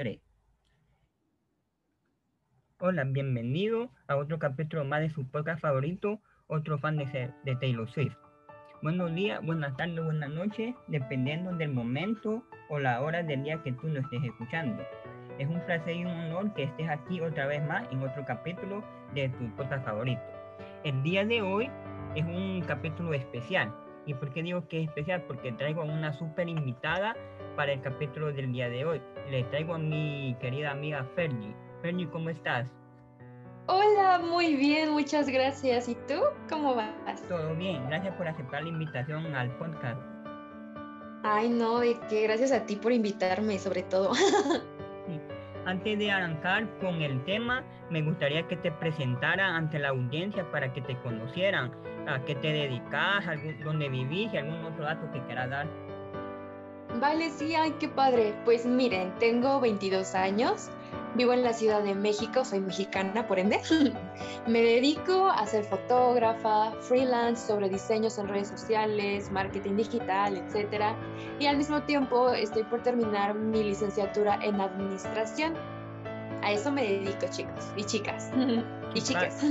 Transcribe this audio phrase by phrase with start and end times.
[0.00, 0.18] 3.
[2.78, 7.86] Hola, bienvenido a otro capítulo más de su podcast favorito, otro fan de, de Taylor
[7.90, 8.16] Swift.
[8.80, 13.72] Buenos días, buenas tardes, buenas noches, dependiendo del momento o la hora del día que
[13.72, 14.82] tú lo estés escuchando.
[15.38, 18.82] Es un placer y un honor que estés aquí otra vez más en otro capítulo
[19.14, 20.22] de tu podcast favorito.
[20.82, 21.70] El día de hoy
[22.16, 23.70] es un capítulo especial.
[24.10, 25.22] ¿Y por qué digo que es especial?
[25.22, 27.14] Porque traigo a una súper invitada
[27.54, 29.00] para el capítulo del día de hoy.
[29.30, 31.54] Le traigo a mi querida amiga Fergie.
[31.80, 32.68] Fergie, ¿cómo estás?
[33.68, 35.88] Hola, muy bien, muchas gracias.
[35.88, 36.20] ¿Y tú?
[36.48, 37.22] ¿Cómo vas?
[37.28, 40.00] Todo bien, gracias por aceptar la invitación al podcast.
[41.22, 44.10] Ay, no, de qué, gracias a ti por invitarme, sobre todo.
[45.66, 50.72] Antes de arrancar con el tema, me gustaría que te presentara ante la audiencia para
[50.72, 51.70] que te conocieran,
[52.08, 53.24] a qué te dedicas,
[53.62, 55.66] dónde vivís y algún otro dato que quieras dar.
[56.98, 58.34] Vale, sí, ay, qué padre.
[58.44, 60.70] Pues miren, tengo 22 años,
[61.14, 63.60] vivo en la Ciudad de México, soy mexicana, por ende.
[64.46, 70.94] Me dedico a ser fotógrafa, freelance sobre diseños en redes sociales, marketing digital, etc.
[71.38, 75.54] Y al mismo tiempo estoy por terminar mi licenciatura en administración.
[76.42, 78.30] A eso me dedico, chicos y chicas.
[78.94, 79.44] y chicas.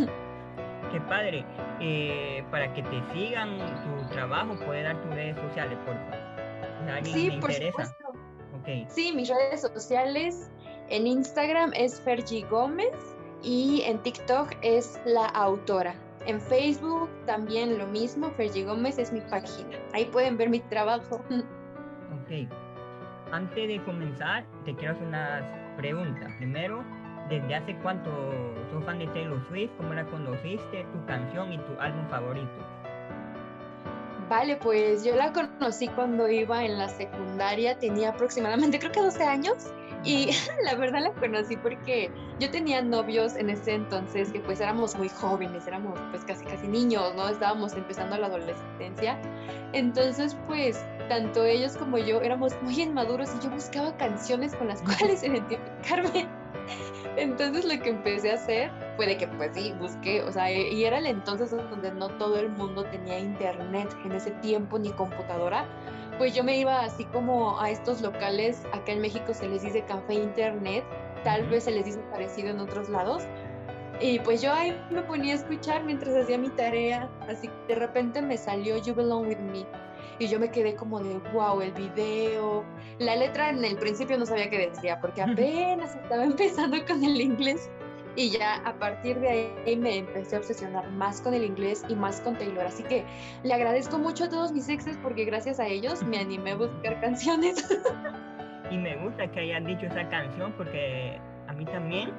[0.91, 1.45] Qué padre.
[1.81, 6.29] Eh, para que te sigan tu trabajo, puedes dar tus redes sociales, por favor.
[7.03, 7.95] Sí, por supuesto.
[8.87, 10.49] Sí, mis redes sociales
[10.89, 12.93] en Instagram es Fergie Gómez
[13.43, 15.95] y en TikTok es la autora.
[16.25, 19.77] En Facebook también lo mismo, Fergie Gómez es mi página.
[19.93, 21.21] Ahí pueden ver mi trabajo.
[22.23, 22.47] Ok.
[23.31, 25.43] Antes de comenzar, te quiero hacer unas
[25.77, 26.31] preguntas.
[26.37, 26.83] Primero,
[27.29, 28.09] ¿desde hace cuánto
[28.71, 29.71] sos fan de Taylor Swift?
[29.77, 30.85] ¿Cómo la conociste?
[30.91, 32.51] ¿Tu canción y tu álbum favorito?
[34.29, 39.23] Vale, pues yo la conocí cuando iba en la secundaria, tenía aproximadamente creo que 12
[39.23, 40.31] años y
[40.63, 45.09] la verdad la conocí porque yo tenía novios en ese entonces que pues éramos muy
[45.09, 47.27] jóvenes, éramos pues casi casi niños, ¿no?
[47.27, 49.19] Estábamos empezando la adolescencia.
[49.73, 54.81] Entonces pues tanto ellos como yo éramos muy inmaduros y yo buscaba canciones con las
[54.81, 56.27] cuales identificarme.
[57.17, 60.83] Entonces lo que empecé a hacer fue de que pues sí, busqué, o sea, y
[60.83, 65.65] era el entonces donde no todo el mundo tenía internet en ese tiempo ni computadora
[66.19, 69.83] pues yo me iba así como a estos locales, acá en México se les dice
[69.85, 70.83] café internet,
[71.23, 73.23] tal vez se les dice parecido en otros lados.
[74.01, 78.21] Y pues yo ahí me ponía a escuchar mientras hacía mi tarea, así de repente
[78.21, 79.65] me salió You Belong With Me.
[80.19, 82.65] Y yo me quedé como de, wow, el video.
[82.97, 87.21] La letra en el principio no sabía qué decía, porque apenas estaba empezando con el
[87.21, 87.69] inglés.
[88.15, 91.95] Y ya a partir de ahí me empecé a obsesionar más con el inglés y
[91.95, 92.65] más con Taylor.
[92.65, 93.05] Así que
[93.43, 96.99] le agradezco mucho a todos mis exes porque gracias a ellos me animé a buscar
[97.01, 97.67] canciones.
[98.71, 102.11] Y me gusta que hayan dicho esa canción porque a mí también,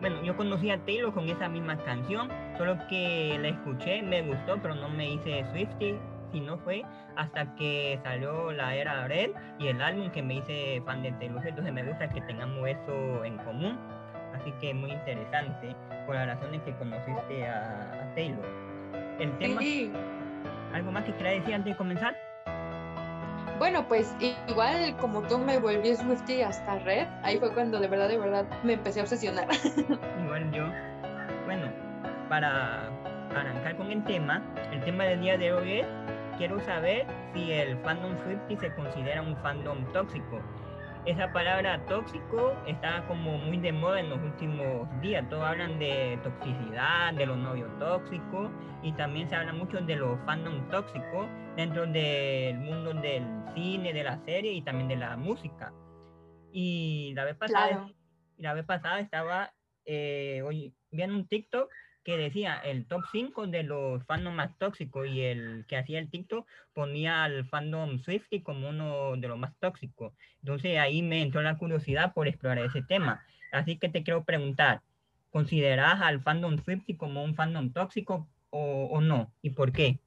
[0.00, 2.28] bueno, yo conocí a Taylor con esa misma canción,
[2.58, 5.98] solo que la escuché, me gustó, pero no me hice Swifty,
[6.40, 6.82] no fue
[7.16, 11.46] hasta que salió la era Red y el álbum que me hice fan de Taylor.
[11.46, 13.78] Entonces me gusta que tengamos eso en común
[14.34, 15.74] así que muy interesante
[16.06, 18.44] por las razones que conociste a, Taylor.
[19.18, 19.60] El tema,
[20.72, 22.16] ¿Algo más que quieras decir antes de comenzar?
[23.58, 24.14] Bueno, pues
[24.48, 28.46] igual como tú me volví Swifty hasta Red, ahí fue cuando de verdad, de verdad
[28.64, 29.46] me empecé a obsesionar.
[30.24, 30.66] igual yo.
[31.44, 31.68] Bueno,
[32.28, 32.88] para
[33.34, 34.42] arrancar con el tema,
[34.72, 35.86] el tema del día de hoy es,
[36.36, 40.40] quiero saber si el fandom Swifty se considera un fandom tóxico
[41.06, 45.28] esa palabra tóxico está como muy de moda en los últimos días.
[45.28, 48.50] Todos hablan de toxicidad, de los novios tóxicos
[48.82, 54.02] y también se habla mucho de los fandom tóxicos dentro del mundo del cine, de
[54.02, 55.72] la serie y también de la música.
[56.52, 57.86] Y la vez pasada,
[58.38, 59.52] la vez pasada estaba
[59.84, 61.70] eh, hoy, viendo un TikTok
[62.04, 66.10] que decía el top 5 de los fandom más tóxicos y el que hacía el
[66.10, 70.12] TikTok ponía al fandom Swifty como uno de los más tóxicos.
[70.42, 73.24] Entonces ahí me entró la curiosidad por explorar ese tema.
[73.52, 74.82] Así que te quiero preguntar,
[75.30, 79.32] ¿consideras al fandom Swifty como un fandom tóxico o, o no?
[79.40, 79.98] ¿Y por qué?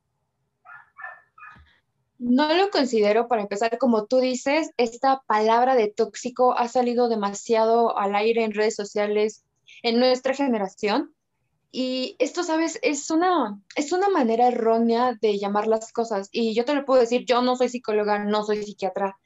[2.20, 7.98] No lo considero, para empezar, como tú dices, esta palabra de tóxico ha salido demasiado
[7.98, 9.44] al aire en redes sociales
[9.84, 11.14] en nuestra generación
[11.80, 12.80] y esto, ¿sabes?
[12.82, 16.28] Es una, es una manera errónea de llamar las cosas.
[16.32, 19.20] Y yo te lo puedo decir, yo no soy psicóloga, no soy psiquiatra,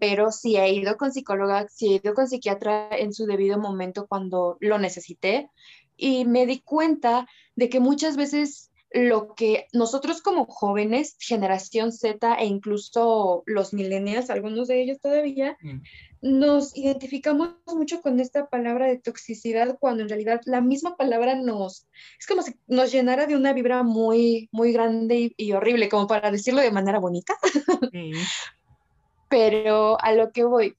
[0.00, 4.08] pero sí he ido con psicóloga, sí he ido con psiquiatra en su debido momento
[4.08, 5.50] cuando lo necesité.
[5.96, 12.36] Y me di cuenta de que muchas veces lo que nosotros como jóvenes, generación Z
[12.36, 15.80] e incluso los millennials, algunos de ellos todavía, mm.
[16.22, 21.88] nos identificamos mucho con esta palabra de toxicidad cuando en realidad la misma palabra nos,
[22.20, 26.30] es como si nos llenara de una vibra muy, muy grande y, horrible, como para
[26.30, 27.34] decirlo de manera bonita.
[29.28, 30.76] Pero a lo que voy,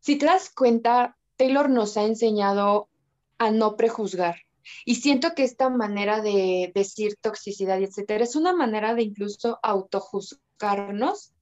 [0.00, 2.90] si te das cuenta, Taylor nos ha enseñado
[3.38, 4.45] a no prejuzgar
[4.84, 11.32] y siento que esta manera de decir toxicidad etcétera es una manera de incluso autojuzgarnos.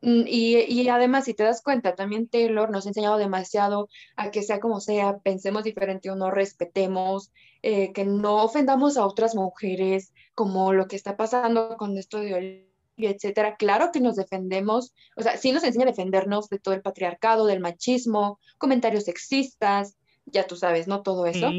[0.00, 4.30] Mm, y, y, además, si te das cuenta, también Taylor nos ha enseñado demasiado a
[4.30, 7.32] que sea como sea, pensemos diferente o no respetemos,
[7.62, 12.34] eh, que no ofendamos a otras mujeres, como lo que está pasando con esto de
[12.34, 13.56] Olivia, etcétera.
[13.56, 17.46] Claro que nos defendemos, o sea, sí nos enseña a defendernos de todo el patriarcado,
[17.46, 19.96] del machismo, comentarios sexistas,
[20.26, 21.02] ya tú sabes, ¿no?
[21.02, 21.50] Todo eso.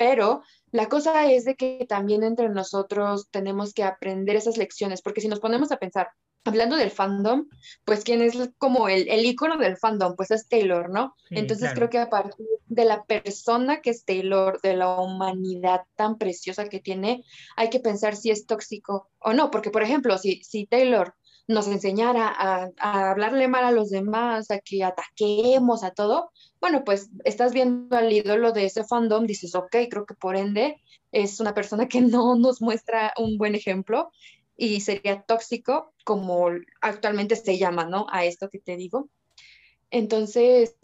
[0.00, 0.42] Pero
[0.72, 5.28] la cosa es de que también entre nosotros tenemos que aprender esas lecciones, porque si
[5.28, 6.08] nos ponemos a pensar,
[6.42, 7.48] hablando del fandom,
[7.84, 11.14] pues quién es como el, el icono del fandom, pues es Taylor, ¿no?
[11.28, 16.16] Entonces creo que a partir de la persona que es Taylor, de la humanidad tan
[16.16, 17.22] preciosa que tiene,
[17.56, 21.14] hay que pensar si es tóxico o no, porque por ejemplo, si, si Taylor
[21.50, 26.30] nos enseñara a, a, hablarle mal a los demás, a que ataquemos a todo,
[26.60, 30.80] bueno, pues estás viendo al ídolo de ese fandom, dices, ok, creo que por ende
[31.12, 34.10] es una persona que no nos muestra un buen ejemplo
[34.56, 36.48] y sería tóxico, como
[36.80, 38.06] actualmente se llama, ¿no?
[38.10, 39.08] A esto que te digo.
[39.90, 40.76] Entonces,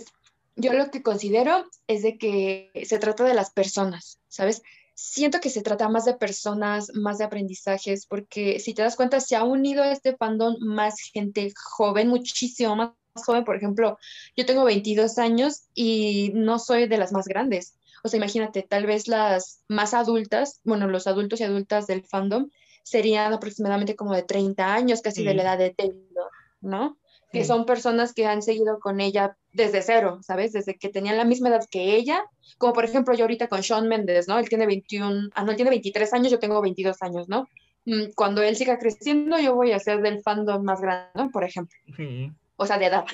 [0.56, 4.62] yo lo que considero es de que se trata de las personas, ¿sabes?
[4.96, 9.20] Siento que se trata más de personas, más de aprendizajes, porque si te das cuenta,
[9.20, 13.44] se ha unido a este fandom más gente joven, muchísimo más joven.
[13.44, 13.98] Por ejemplo,
[14.36, 17.76] yo tengo 22 años y no soy de las más grandes.
[18.02, 22.48] O sea, imagínate, tal vez las más adultas, bueno, los adultos y adultas del fandom
[22.82, 26.96] serían aproximadamente como de 30 años, casi de la edad de Taylor, ¿no?
[27.32, 30.52] Que son personas que han seguido con ella desde cero, ¿sabes?
[30.52, 32.24] Desde que tenían la misma edad que ella,
[32.58, 34.38] como por ejemplo yo ahorita con Sean Mendes, ¿no?
[34.38, 37.48] Él tiene 21, ah, no, él tiene 23 años, yo tengo 22 años, ¿no?
[37.84, 41.30] Mm, cuando él siga creciendo, yo voy a ser del fandom más grande, ¿no?
[41.30, 41.76] Por ejemplo.
[41.96, 42.30] Sí.
[42.56, 43.04] O sea, de edad.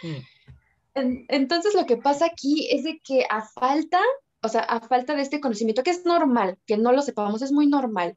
[0.00, 0.22] Sí.
[0.94, 4.00] Entonces lo que pasa aquí es de que a falta,
[4.42, 7.50] o sea, a falta de este conocimiento, que es normal, que no lo sepamos, es
[7.50, 8.16] muy normal,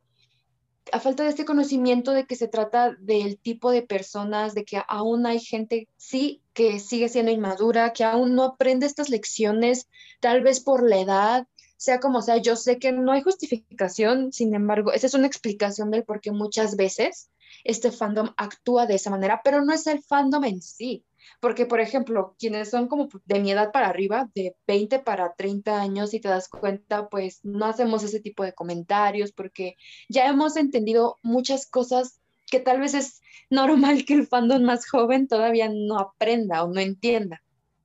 [0.92, 4.82] a falta de este conocimiento de que se trata del tipo de personas, de que
[4.88, 9.88] aún hay gente, sí, que sigue siendo inmadura, que aún no aprende estas lecciones,
[10.20, 11.48] tal vez por la edad,
[11.78, 15.92] sea como sea, yo sé que no hay justificación, sin embargo, esa es una explicación
[15.92, 17.30] del por qué muchas veces
[17.64, 21.04] este fandom actúa de esa manera, pero no es el fandom en sí,
[21.39, 25.81] porque, por ejemplo, quienes son como de mi edad para arriba, de 20 para 30
[25.81, 29.75] años, si te das cuenta, pues no hacemos ese tipo de comentarios porque
[30.10, 32.19] ya hemos entendido muchas cosas
[32.50, 36.80] que tal vez es normal que el fandom más joven todavía no aprenda o no
[36.80, 37.42] entienda.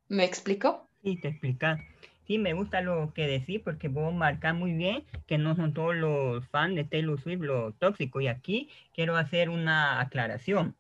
[0.09, 0.89] ¿Me explico?
[1.03, 1.79] Sí, te explica.
[2.27, 5.97] Sí, me gusta lo que decís porque puedo marcar muy bien que no son todos
[5.97, 8.21] los fans de Taylor Swift lo tóxico.
[8.21, 10.77] Y aquí quiero hacer una aclaración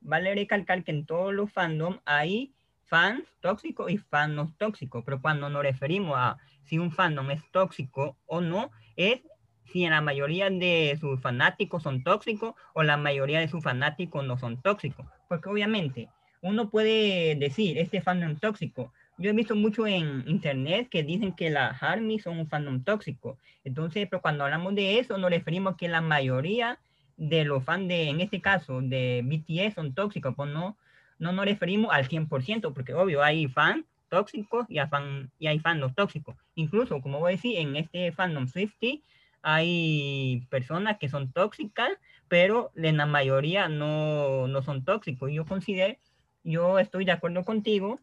[0.00, 2.52] vale recalcar que en todos los fandoms hay
[2.84, 7.42] fans tóxicos y fans no tóxicos, pero cuando nos referimos a si un fandom es
[7.50, 9.20] tóxico o no, es
[9.64, 14.38] si la mayoría de sus fanáticos son tóxicos o la mayoría de sus fanáticos no
[14.38, 15.06] son tóxicos.
[15.28, 16.08] Porque obviamente
[16.40, 18.92] uno puede decir, este fandom tóxico.
[19.18, 23.36] Yo he visto mucho en internet que dicen que las ARMY son un fandom tóxico.
[23.64, 26.78] Entonces, pero cuando hablamos de eso, nos referimos que la mayoría
[27.18, 30.78] de los fans de, en este caso, de BTS son tóxicos, pues no,
[31.18, 35.94] no nos referimos al 100%, porque obvio hay fans tóxicos y, fan, y hay fans
[35.94, 36.36] tóxicos.
[36.54, 39.02] Incluso, como voy a decir, en este fandom Swifty
[39.42, 41.90] hay personas que son tóxicas,
[42.28, 45.30] pero en la mayoría no, no son tóxicos.
[45.32, 45.96] Yo considero,
[46.44, 48.00] yo estoy de acuerdo contigo,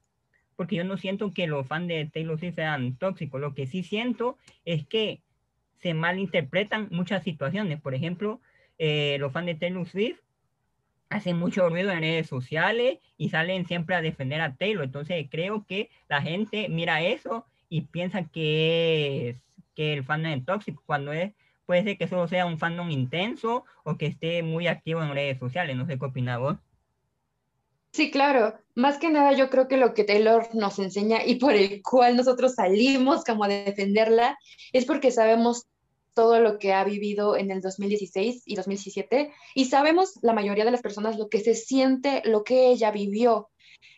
[0.55, 3.39] porque yo no siento que los fans de Taylor Swift sean tóxicos.
[3.39, 5.21] Lo que sí siento es que
[5.77, 7.79] se malinterpretan muchas situaciones.
[7.81, 8.39] Por ejemplo,
[8.77, 10.19] eh, los fans de Taylor Swift
[11.09, 14.83] hacen mucho ruido en redes sociales y salen siempre a defender a Taylor.
[14.83, 19.37] Entonces creo que la gente mira eso y piensa que es
[19.75, 21.33] que el fandom es tóxico cuando es
[21.65, 25.39] puede ser que solo sea un fandom intenso o que esté muy activo en redes
[25.39, 25.75] sociales.
[25.75, 26.57] No sé qué opinas vos.
[27.91, 28.53] Sí, claro.
[28.75, 32.17] Más que nada yo creo que lo que Taylor nos enseña y por el cual
[32.17, 34.37] nosotros salimos como a defenderla
[34.73, 35.67] es porque sabemos
[36.15, 40.71] todo lo que ha vivido en el 2016 y 2017 y sabemos la mayoría de
[40.71, 43.49] las personas lo que se siente, lo que ella vivió.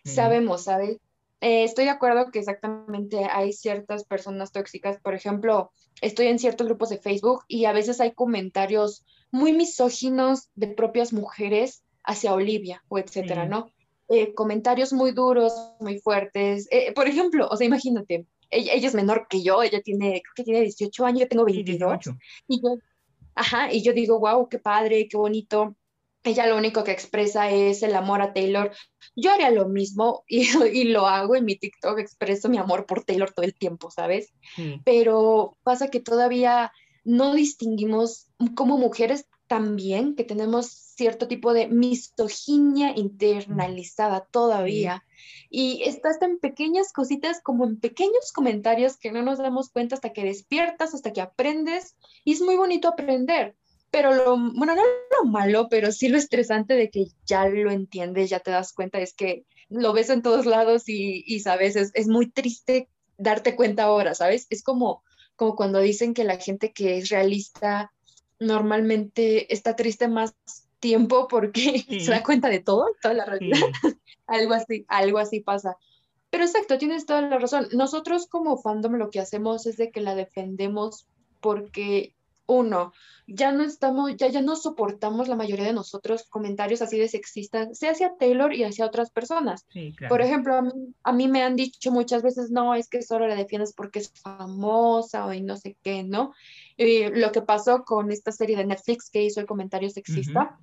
[0.03, 0.97] Sabemos, ¿sabes?
[1.41, 5.00] eh, estoy de acuerdo que exactamente hay ciertas personas tóxicas.
[5.00, 5.71] Por ejemplo,
[6.01, 11.13] estoy en ciertos grupos de Facebook y a veces hay comentarios muy misóginos de propias
[11.13, 13.71] mujeres hacia Olivia o etcétera, ¿no?
[14.09, 16.67] Eh, comentarios muy duros, muy fuertes.
[16.71, 20.44] Eh, por ejemplo, o sea, imagínate, ella, es menor que yo, ella tiene, creo que
[20.44, 22.00] tiene 18 años, yo tengo 22.
[22.48, 22.77] y yo,
[23.36, 25.75] ajá, y yo digo, wow, qué padre, qué bonito.
[26.24, 28.72] Ella lo único que expresa es el amor a Taylor.
[29.16, 33.04] Yo haría lo mismo y, y lo hago en mi TikTok, expreso mi amor por
[33.04, 34.34] Taylor todo el tiempo, ¿sabes?
[34.84, 36.72] Pero pasa que todavía
[37.04, 45.04] no distinguimos como mujeres también que tenemos cierto tipo de misoginia internalizada todavía.
[45.50, 49.96] Y está hasta en pequeñas cositas, como en pequeños comentarios que no nos damos cuenta
[49.96, 51.96] hasta que despiertas, hasta que aprendes.
[52.24, 53.56] Y es muy bonito aprender.
[53.89, 58.30] Pero lo, bueno, no lo malo, pero sí lo estresante de que ya lo entiendes,
[58.30, 61.92] ya te das cuenta, es que lo ves en todos lados y, y sabes, es,
[61.94, 64.46] es muy triste darte cuenta ahora, ¿sabes?
[64.50, 65.04] Es como,
[65.36, 67.94] como cuando dicen que la gente que es realista
[68.39, 70.36] normalmente está triste más
[70.79, 73.60] tiempo porque se da cuenta de todo, toda la realidad.
[74.27, 75.77] algo así, algo así pasa.
[76.29, 77.67] Pero exacto, tienes toda la razón.
[77.72, 81.08] Nosotros como fandom lo que hacemos es de que la defendemos
[81.39, 82.13] porque
[82.48, 82.94] uno,
[83.27, 87.77] ya no estamos, ya, ya no soportamos la mayoría de nosotros comentarios así de sexistas,
[87.77, 89.68] sea hacia Taylor y hacia otras personas.
[90.08, 90.72] Por ejemplo, a mí,
[91.04, 94.12] a mí, me han dicho muchas veces, no, es que solo la defiendes porque es
[94.12, 96.34] famosa o y no sé qué, ¿no?
[96.77, 100.58] Y lo que pasó con esta serie de Netflix que hizo el comentario sexista,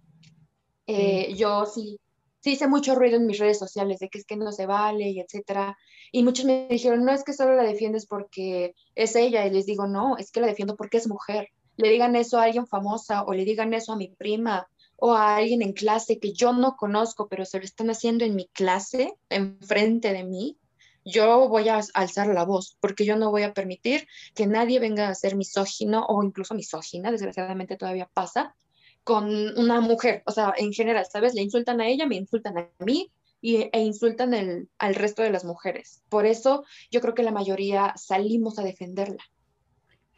[0.87, 2.00] eh, yo sí,
[2.41, 5.11] sí hice mucho ruido en mis redes sociales de que es que no se vale
[5.11, 5.76] y etcétera.
[6.12, 9.47] Y muchos me dijeron, no es que solo la defiendes porque es ella.
[9.47, 12.45] Y les digo, no, es que la defiendo porque es mujer le digan eso a
[12.45, 16.33] alguien famosa o le digan eso a mi prima o a alguien en clase que
[16.33, 20.57] yo no conozco, pero se lo están haciendo en mi clase, enfrente de mí,
[21.04, 25.09] yo voy a alzar la voz, porque yo no voy a permitir que nadie venga
[25.09, 28.54] a ser misógino o incluso misógina, desgraciadamente todavía pasa,
[29.02, 29.26] con
[29.59, 30.23] una mujer.
[30.26, 31.35] O sea, en general, ¿sabes?
[31.35, 33.11] Le insultan a ella, me insultan a mí
[33.43, 36.02] y, e insultan al resto de las mujeres.
[36.09, 39.23] Por eso yo creo que la mayoría salimos a defenderla.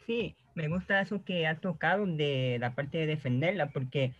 [0.05, 4.13] Sí, me gusta eso que ha tocado de la parte de defenderla, porque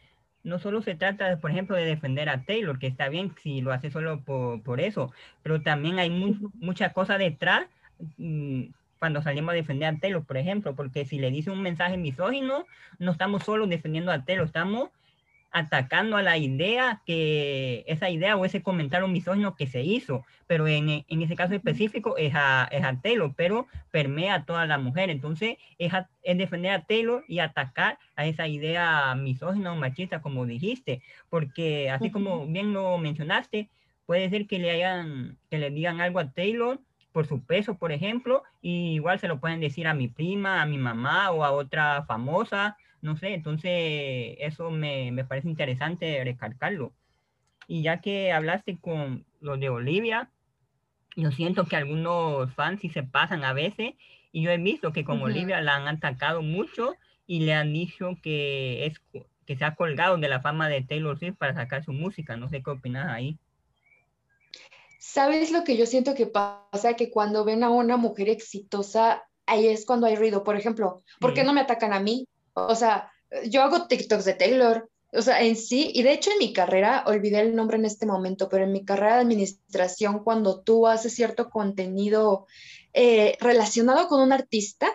[0.43, 3.73] no solo se trata, por ejemplo, de defender a Taylor, que está bien si lo
[3.73, 7.65] hace solo por, eso, pero también hay mucha cosa detrás
[8.17, 8.65] mm,
[8.99, 12.67] cuando salimos a defender a Taylor, por ejemplo, porque si le dice un mensaje misógino,
[12.99, 14.89] no estamos solo defendiendo a Taylor, estamos
[15.51, 20.67] atacando a la idea que esa idea o ese comentario misógino que se hizo, pero
[20.67, 24.77] en, en ese caso específico es a, es a, Taylor, pero permea a toda la
[24.77, 25.09] mujer.
[25.09, 25.91] Entonces es,
[26.23, 31.89] es, defender a Taylor y atacar a esa idea misógina o machista, como dijiste, porque
[31.89, 33.69] así como bien lo mencionaste,
[34.05, 36.79] puede ser que le hayan, que le digan algo a Taylor
[37.11, 40.65] por su peso, por ejemplo, y igual se lo pueden decir a mi prima, a
[40.65, 46.93] mi mamá o a otra famosa no sé, entonces eso me, parece interesante recalcarlo.
[47.67, 50.29] Y ya que hablaste con lo de Olivia,
[51.15, 53.93] yo siento que algunos fans sí se pasan a veces
[54.31, 58.17] y yo he visto que con Olivia la han atacado mucho y le han dicho
[58.21, 59.01] que es
[59.45, 62.35] que se ha colgado de la fama de Taylor Swift para sacar su música.
[62.35, 63.39] No sé qué opinas ahí.
[64.99, 66.95] ¿Sabes lo que yo siento que pasa?
[66.95, 70.43] Que cuando ven a una mujer exitosa, ahí es cuando hay ruido.
[70.43, 72.27] Por ejemplo, ¿por qué no me atacan a mí?
[72.65, 73.11] O sea,
[73.49, 77.03] yo hago TikToks de Taylor, o sea, en sí, y de hecho en mi carrera,
[77.05, 81.13] olvidé el nombre en este momento, pero en mi carrera de administración, cuando tú haces
[81.13, 82.45] cierto contenido
[82.93, 84.87] eh, relacionado con un artista,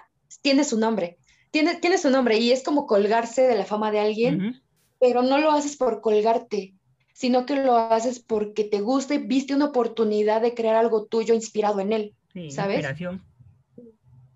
[0.42, 1.18] tiene su nombre,
[1.50, 4.62] tiene, tiene su nombre y es como colgarse de la fama de alguien,
[5.00, 6.74] pero no lo haces por colgarte,
[7.12, 11.34] sino que lo haces porque te gusta y viste una oportunidad de crear algo tuyo
[11.34, 12.14] inspirado en él,
[12.50, 12.78] ¿sabes?
[12.78, 13.22] Inspiración.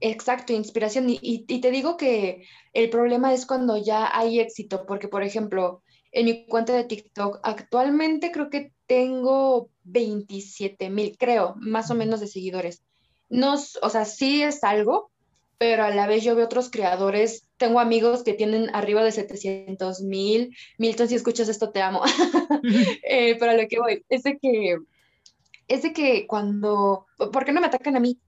[0.01, 1.07] Exacto, inspiración.
[1.09, 6.27] Y, te digo que el problema es cuando ya hay éxito, porque por ejemplo, en
[6.27, 12.27] mi cuenta de TikTok actualmente creo que tengo 27 mil, creo, más o menos de
[12.27, 12.83] seguidores.
[13.29, 15.11] No, o sea, sí es algo,
[15.59, 20.03] pero a la vez yo veo otros creadores, tengo amigos que tienen arriba de 700
[20.03, 20.55] mil.
[20.79, 22.03] Milton, si escuchas esto, te amo.
[23.09, 24.77] eh, pero lo que voy, es de que,
[25.69, 28.19] es de que cuando, ¿por qué no me atacan a mí?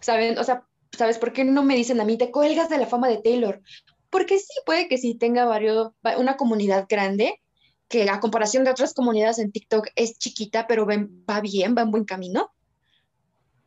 [0.00, 0.36] ¿Saben?
[0.38, 1.18] O sea, ¿sabes?
[1.18, 3.62] ¿Por qué no me dicen a mí, te cuelgas de la fama de Taylor?
[4.10, 7.40] Porque sí, puede que sí tenga varios, una comunidad grande,
[7.88, 11.90] que a comparación de otras comunidades en TikTok es chiquita, pero va bien, va en
[11.90, 12.50] buen camino.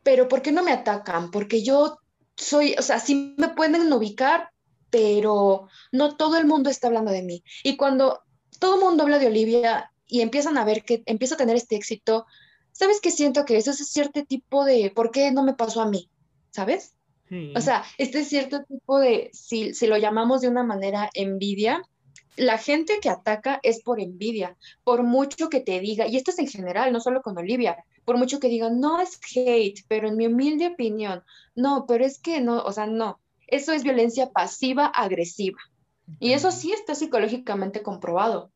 [0.02, 1.30] Pero ¿por qué no me atacan?
[1.30, 1.98] Porque yo
[2.36, 4.50] soy, o sea, sí me pueden ubicar,
[4.90, 7.44] pero no todo el mundo está hablando de mí.
[7.62, 8.22] Y cuando
[8.58, 11.76] todo el mundo habla de Olivia y empiezan a ver que empieza a tener este
[11.76, 12.26] éxito,
[12.72, 13.44] ¿sabes qué siento?
[13.44, 16.10] Que eso es cierto tipo de, ¿por qué no me pasó a mí?
[16.50, 16.95] ¿Sabes?
[17.54, 21.82] O sea, este cierto tipo de, si, si lo llamamos de una manera envidia,
[22.36, 26.38] la gente que ataca es por envidia, por mucho que te diga, y esto es
[26.38, 30.16] en general, no solo con Olivia, por mucho que digan, no es hate, pero en
[30.16, 31.22] mi humilde opinión,
[31.54, 35.58] no, pero es que no, o sea, no, eso es violencia pasiva agresiva.
[36.20, 38.52] Y eso sí está psicológicamente comprobado.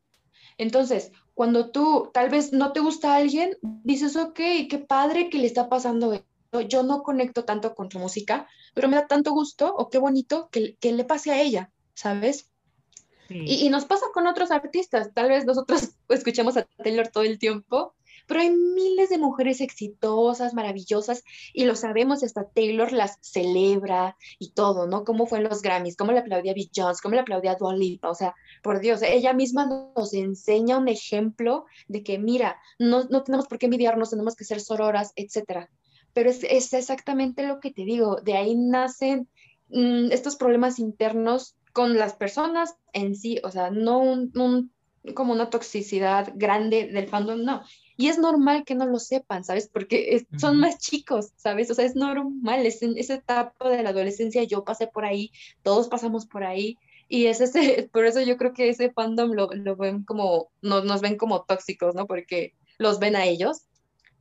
[0.57, 5.37] Entonces, cuando tú tal vez no te gusta a alguien, dices, ok, qué padre que
[5.37, 6.23] le está pasando.
[6.67, 10.49] Yo no conecto tanto con tu música, pero me da tanto gusto o qué bonito
[10.51, 12.49] que, que le pase a ella, ¿sabes?
[13.29, 15.13] Y, y, nos pasa con otros artistas.
[15.13, 17.95] Tal vez nosotros escuchamos a Taylor todo el tiempo
[18.27, 24.51] pero hay miles de mujeres exitosas, maravillosas, y lo sabemos, hasta Taylor las celebra y
[24.51, 25.03] todo, ¿no?
[25.03, 28.09] Cómo fue en los Grammys, cómo le aplaudía Bill Jones, cómo le aplaudía Dua Lipa,
[28.09, 33.23] o sea, por Dios, ella misma nos enseña un ejemplo de que, mira, no, no
[33.23, 35.69] tenemos por qué envidiarnos, tenemos que ser sororas, etcétera.
[36.13, 39.27] Pero es, es, exactamente lo que te digo, de ahí nacen
[39.69, 44.71] mm, estos problemas internos con las personas en sí, o sea, no un,
[45.15, 47.63] como una toxicidad grande del fandom, no,
[48.01, 49.69] y es normal que no lo sepan, ¿sabes?
[49.71, 51.69] Porque son más chicos, ¿sabes?
[51.69, 55.31] O sea, es normal, es en esa etapa de la adolescencia, yo pasé por ahí,
[55.61, 56.77] todos pasamos por ahí.
[57.07, 60.83] Y es ese, por eso yo creo que ese fandom lo, lo ven como, nos,
[60.83, 62.07] nos ven como tóxicos, ¿no?
[62.07, 63.67] Porque los ven a ellos,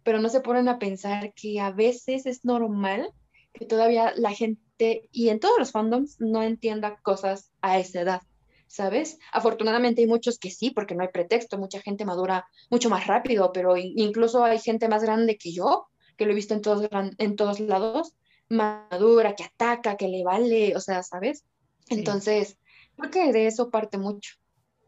[0.02, 3.10] pero no se ponen a pensar que a veces es normal
[3.52, 8.22] que todavía la gente, y en todos los fandoms, no entienda cosas a esa edad.
[8.70, 9.18] ¿sabes?
[9.32, 13.50] Afortunadamente hay muchos que sí, porque no hay pretexto, mucha gente madura mucho más rápido,
[13.52, 16.88] pero incluso hay gente más grande que yo, que lo he visto en todos,
[17.18, 18.14] en todos lados,
[18.48, 21.44] madura, que ataca, que le vale, o sea, ¿sabes?
[21.88, 22.58] Entonces,
[22.96, 24.36] creo que de eso parte mucho.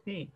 [0.05, 0.31] Sí,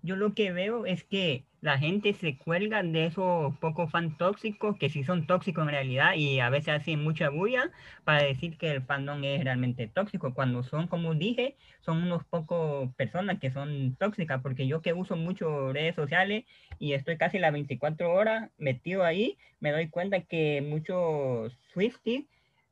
[0.00, 4.76] yo lo que veo es que la gente se cuelga de esos pocos fans tóxicos,
[4.78, 7.70] que sí son tóxicos en realidad y a veces hacen mucha bulla
[8.04, 12.92] para decir que el fandom es realmente tóxico, cuando son, como dije, son unos pocos
[12.94, 16.44] personas que son tóxicas, porque yo que uso mucho redes sociales
[16.78, 22.24] y estoy casi las 24 horas metido ahí, me doy cuenta que muchos Swifties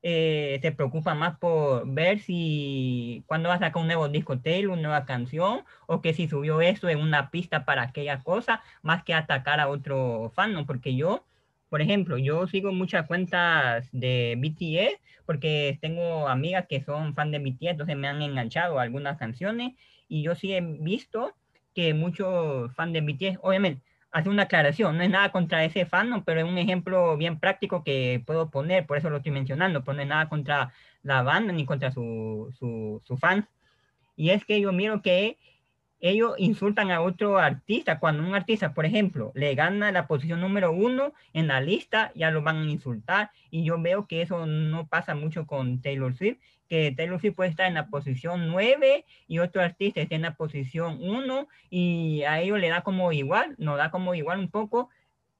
[0.02, 4.72] eh, te preocupa más por ver si cuando va a sacar un nuevo disco Taylor,
[4.72, 9.02] una nueva canción, o que si subió eso en una pista para aquella cosa, más
[9.04, 11.24] que atacar a otro fan, porque yo,
[11.68, 17.38] por ejemplo, yo sigo muchas cuentas de BTS, porque tengo amigas que son fan de
[17.40, 19.74] BTS, entonces me han enganchado algunas canciones,
[20.08, 21.34] y yo sí he visto
[21.74, 26.22] que muchos fans de BTS, obviamente, hace una aclaración, no es nada contra ese fan,
[26.24, 29.96] pero es un ejemplo bien práctico que puedo poner, por eso lo estoy mencionando, pero
[29.96, 33.48] no es nada contra la banda ni contra su, su, su fan.
[34.16, 35.38] Y es que yo miro que
[36.00, 37.98] ellos insultan a otro artista.
[37.98, 42.30] Cuando un artista, por ejemplo, le gana la posición número uno en la lista, ya
[42.30, 43.30] lo van a insultar.
[43.50, 47.50] Y yo veo que eso no pasa mucho con Taylor Swift, que Taylor Swift puede
[47.50, 52.40] estar en la posición nueve y otro artista está en la posición uno y a
[52.40, 54.90] ellos le da como igual, nos da como igual un poco.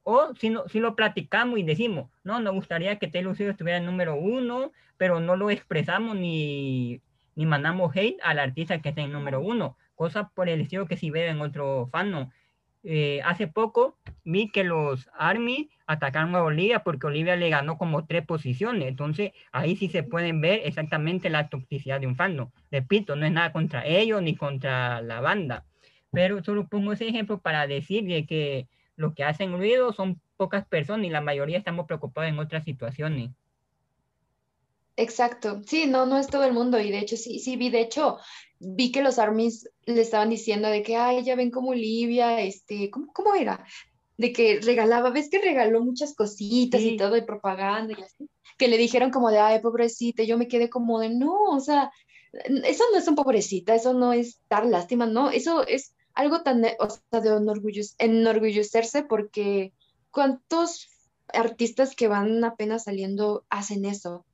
[0.02, 3.78] O si, no, si lo platicamos y decimos, no, nos gustaría que Taylor Swift estuviera
[3.78, 7.02] en número uno, pero no lo expresamos ni,
[7.34, 10.96] ni mandamos hate al artista que está en número uno cosas por el estilo que
[10.96, 12.30] si veo en otro fandom.
[12.84, 18.06] Eh, hace poco vi que los Army atacaron a Olivia porque Olivia le ganó como
[18.06, 18.88] tres posiciones.
[18.88, 22.50] Entonces ahí sí se pueden ver exactamente la toxicidad de un fandom.
[22.70, 25.66] Repito, no es nada contra ellos ni contra la banda.
[26.12, 31.06] Pero solo pongo ese ejemplo para decir que lo que hacen ruido son pocas personas
[31.06, 33.30] y la mayoría estamos preocupados en otras situaciones.
[34.98, 37.82] Exacto, sí, no, no es todo el mundo y de hecho sí, sí vi, de
[37.82, 38.18] hecho
[38.58, 42.90] vi que los armies le estaban diciendo de que, ay, ya ven como Olivia, este,
[42.90, 43.64] ¿cómo, cómo era?
[44.16, 48.66] De que regalaba, ves que regaló muchas cositas y todo, de propaganda y así, que
[48.66, 51.92] le dijeron como de, ay, pobrecita, yo me quedé como de, no, o sea,
[52.64, 56.64] eso no es un pobrecita, eso no es dar lástima, no, eso es algo tan,
[56.80, 57.30] o sea, de
[57.98, 59.72] enorgullecerse porque
[60.10, 60.88] cuántos
[61.32, 64.24] artistas que van apenas saliendo hacen eso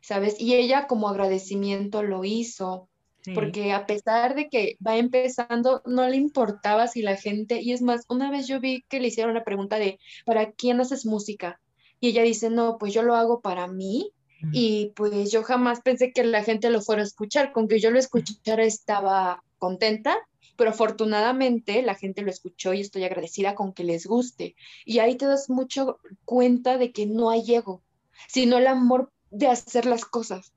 [0.00, 0.40] ¿sabes?
[0.40, 2.88] Y ella como agradecimiento lo hizo,
[3.34, 7.82] porque a pesar de que va empezando, no le importaba si la gente, y es
[7.82, 11.60] más, una vez yo vi que le hicieron la pregunta de, ¿para quién haces música?
[12.00, 14.10] Y ella dice, no, pues yo lo hago para mí.
[14.52, 17.90] Y pues yo jamás pensé que la gente lo fuera a escuchar, con que yo
[17.90, 20.16] lo escuchara estaba contenta,
[20.56, 24.56] pero afortunadamente la gente lo escuchó y estoy agradecida con que les guste.
[24.86, 27.82] Y ahí te das mucho cuenta de que no hay ego,
[28.28, 30.52] sino el amor de hacer las cosas.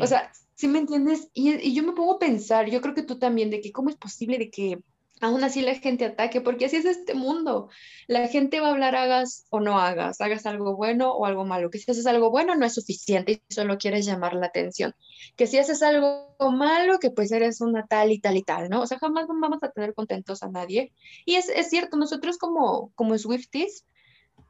[0.00, 1.28] O sea, ¿sí me entiendes?
[1.34, 3.90] Y, y, yo me pongo a pensar, yo creo que tú también, de que cómo
[3.90, 4.78] es posible de que
[5.22, 7.68] aún así la gente ataque, porque así es este mundo.
[8.08, 11.70] La gente va a hablar hagas o no hagas, hagas algo bueno o algo malo.
[11.70, 14.94] Que si haces algo bueno no es suficiente y solo quieres llamar la atención.
[15.36, 18.82] Que si haces algo malo, que pues eres una tal y tal y tal, ¿no?
[18.82, 20.92] O sea, jamás vamos a tener contentos a nadie.
[21.24, 23.86] Y es, es cierto, nosotros como, como Swifties,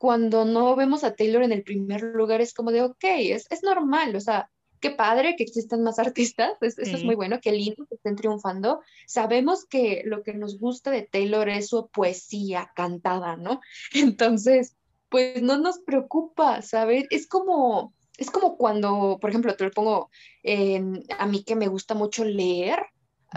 [0.02, 3.62] cuando no vemos a Taylor en el primer lugar, es como de, ok, es, es
[3.62, 7.86] normal, o sea, qué padre que existan más artistas, eso es muy bueno, qué lindo
[7.86, 8.80] que estén triunfando.
[9.06, 13.60] Sabemos que lo que nos gusta de Taylor es su poesía cantada, ¿no?
[13.94, 14.74] Entonces,
[15.08, 17.06] pues no nos preocupa, ¿sabes?
[17.10, 20.10] Es como, es como cuando, por ejemplo, te lo pongo
[20.42, 22.80] en, a mí que me gusta mucho leer,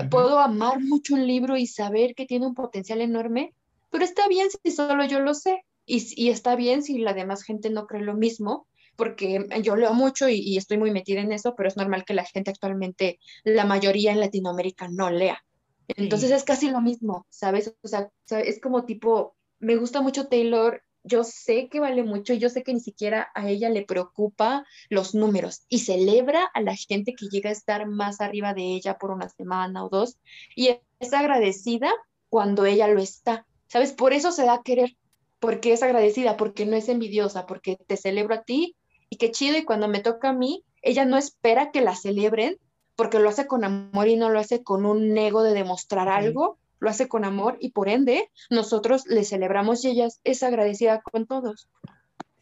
[0.10, 3.54] puedo amar mucho un libro y saber que tiene un potencial enorme,
[3.92, 5.64] pero está bien si solo yo lo sé.
[5.86, 9.94] Y, y está bien si la demás gente no cree lo mismo, porque yo leo
[9.94, 13.66] mucho y, estoy muy metida en eso, pero es normal que la gente actualmente, la
[13.66, 15.44] mayoría en Latinoamérica no lea.
[15.88, 17.74] Entonces es casi lo mismo, ¿sabes?
[17.82, 22.50] O sea, es como tipo, me gusta mucho Taylor, yo sé que vale mucho, yo
[22.50, 27.14] sé que ni siquiera a ella le preocupa los números y celebra a la gente
[27.14, 30.18] que llega a estar más arriba de ella por una semana o dos
[30.56, 31.92] y es agradecida
[32.30, 33.94] cuando ella lo está, ¿sabes?
[33.94, 34.98] Por eso se da a querer,
[35.46, 38.76] porque es agradecida, porque no es envidiosa, porque te celebro a ti
[39.12, 42.58] y qué chido, y cuando me toca a mí, ella no espera que la celebren
[42.96, 46.58] porque lo hace con amor y no lo hace con un ego de demostrar algo,
[46.80, 51.28] lo hace con amor y por ende nosotros le celebramos y ella es agradecida con
[51.28, 51.70] todos.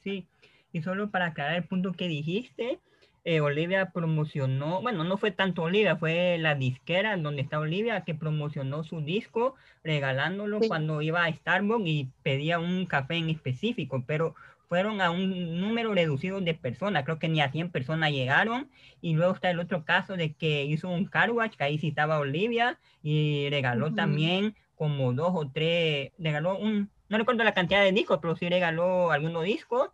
[0.02, 0.26] Sí,
[0.72, 2.80] y solo para aclarar el punto que dijiste,
[3.26, 8.16] eh, Olivia promocionó, bueno, no fue tanto Olivia, fue la disquera donde está Olivia que
[8.16, 14.36] promocionó su disco regalándolo cuando iba a Starbucks y pedía un café en específico, pero
[14.68, 18.70] fueron a un número reducido de personas, creo que ni a 100 personas llegaron,
[19.02, 22.20] y luego está el otro caso de que hizo un car que ahí sí estaba
[22.20, 27.92] Olivia, y regaló también como dos o tres, regaló un, no recuerdo la cantidad de
[27.92, 29.92] discos, pero sí regaló algunos discos,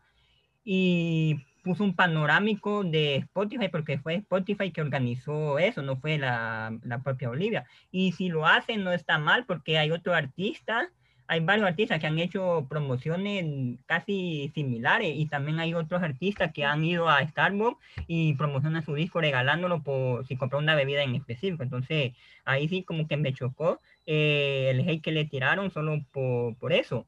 [0.63, 6.77] y puso un panorámico de Spotify, porque fue Spotify que organizó eso, no fue la,
[6.83, 7.65] la propia Olivia.
[7.91, 10.89] Y si lo hacen, no está mal, porque hay otro artista
[11.29, 16.65] hay varios artistas que han hecho promociones casi similares y también hay otros artistas que
[16.65, 21.13] han ido a Starbucks y promocionan su disco regalándolo por si compró una bebida en
[21.13, 21.61] específico.
[21.61, 22.13] Entonces
[22.45, 26.73] ahí sí como que me chocó eh, el hate que le tiraron solo por, por
[26.73, 27.05] eso.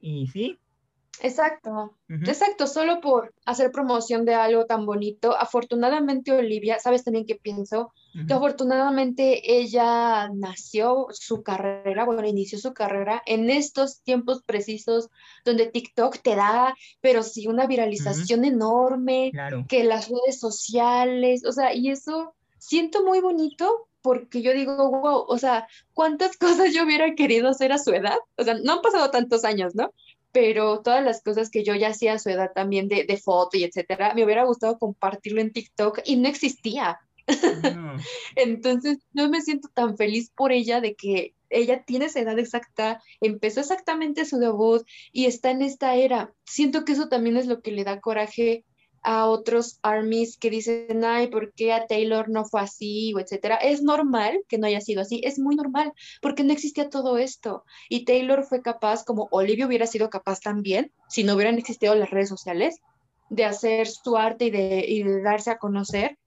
[0.00, 0.58] Y sí,
[1.20, 5.36] Exacto, exacto, solo por hacer promoción de algo tan bonito.
[5.38, 7.92] Afortunadamente Olivia, ¿sabes también qué pienso?
[8.26, 15.08] Que afortunadamente ella nació su carrera, bueno, inició su carrera en estos tiempos precisos
[15.44, 19.32] donde TikTok te da, pero sí una viralización enorme,
[19.68, 25.24] que las redes sociales, o sea, y eso siento muy bonito porque yo digo, wow,
[25.26, 26.36] o sea, ¿cuántas
[26.68, 28.18] cosas yo hubiera querido hacer a su edad?
[28.36, 29.94] O sea, no han pasado tantos años, ¿no?
[30.34, 33.56] Pero todas las cosas que yo ya hacía a su edad también de, de foto
[33.56, 36.98] y etcétera, me hubiera gustado compartirlo en TikTok y no existía.
[38.34, 43.00] Entonces, no me siento tan feliz por ella de que ella tiene esa edad exacta,
[43.20, 46.34] empezó exactamente su debut y está en esta era.
[46.44, 48.64] Siento que eso también es lo que le da coraje
[49.04, 53.12] a otros armies que dicen, ay, ¿por qué a Taylor no fue así?
[53.14, 53.56] o etcétera.
[53.56, 57.64] Es normal que no haya sido así, es muy normal, porque no existía todo esto.
[57.88, 62.10] Y Taylor fue capaz, como Olivia hubiera sido capaz también, si no hubieran existido las
[62.10, 62.80] redes sociales,
[63.30, 66.18] de hacer su arte y de, y de darse a conocer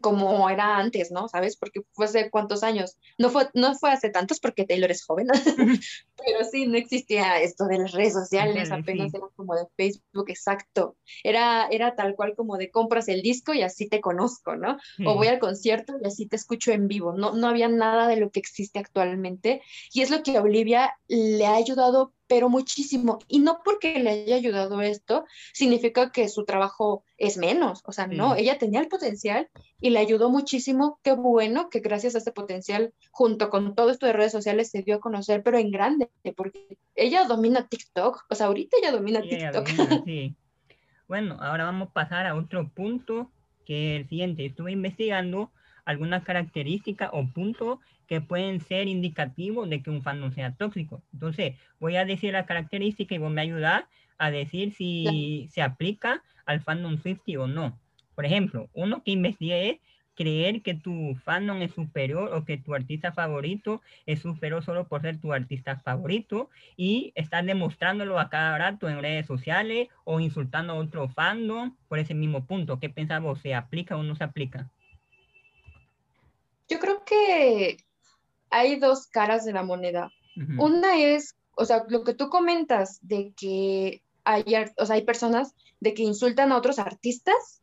[0.00, 1.28] como era antes, ¿no?
[1.28, 1.56] ¿Sabes?
[1.56, 2.96] Porque fue hace cuántos años.
[3.16, 5.28] No fue, no fue hace tantos porque Taylor es joven,
[6.16, 10.96] pero sí, no existía esto de las redes sociales, apenas era como de Facebook, exacto.
[11.22, 14.76] Era, era tal cual como de compras el disco y así te conozco, ¿no?
[15.06, 17.12] O voy al concierto y así te escucho en vivo.
[17.12, 19.62] No, no había nada de lo que existe actualmente.
[19.92, 23.18] Y es lo que a Olivia le ha ayudado pero muchísimo.
[23.26, 27.82] Y no porque le haya ayudado esto, significa que su trabajo es menos.
[27.84, 29.48] O sea, no, ella tenía el potencial
[29.80, 31.00] y le ayudó muchísimo.
[31.02, 34.82] Qué bueno que gracias a ese potencial, junto con todo esto de redes sociales, se
[34.82, 38.26] dio a conocer, pero en grande, porque ella domina TikTok.
[38.28, 39.66] O sea, ahorita ella domina TikTok.
[40.04, 40.36] sí.
[41.08, 43.30] Bueno, ahora vamos a pasar a otro punto,
[43.64, 44.44] que es el siguiente.
[44.44, 45.50] Estuve investigando
[45.86, 47.78] algunas características o puntos
[48.08, 51.02] que pueden ser indicativos de que un fandom sea tóxico.
[51.12, 56.24] Entonces, voy a decir la característica y vos me ayudar a decir si se aplica
[56.46, 57.78] al fandom 50 o no.
[58.14, 59.78] Por ejemplo, uno que investigué es
[60.14, 65.02] creer que tu fandom es superior o que tu artista favorito es superior solo por
[65.02, 70.72] ser tu artista favorito y estar demostrándolo a cada rato en redes sociales o insultando
[70.72, 72.80] a otro fandom por ese mismo punto.
[72.80, 73.40] ¿Qué pensamos?
[73.40, 74.68] ¿Se aplica o no se aplica?
[76.68, 77.76] Yo creo que
[78.50, 80.10] hay dos caras de la moneda.
[80.58, 84.44] Una es, o sea, lo que tú comentas de que hay,
[84.76, 87.60] o sea, hay personas de que insultan a otros artistas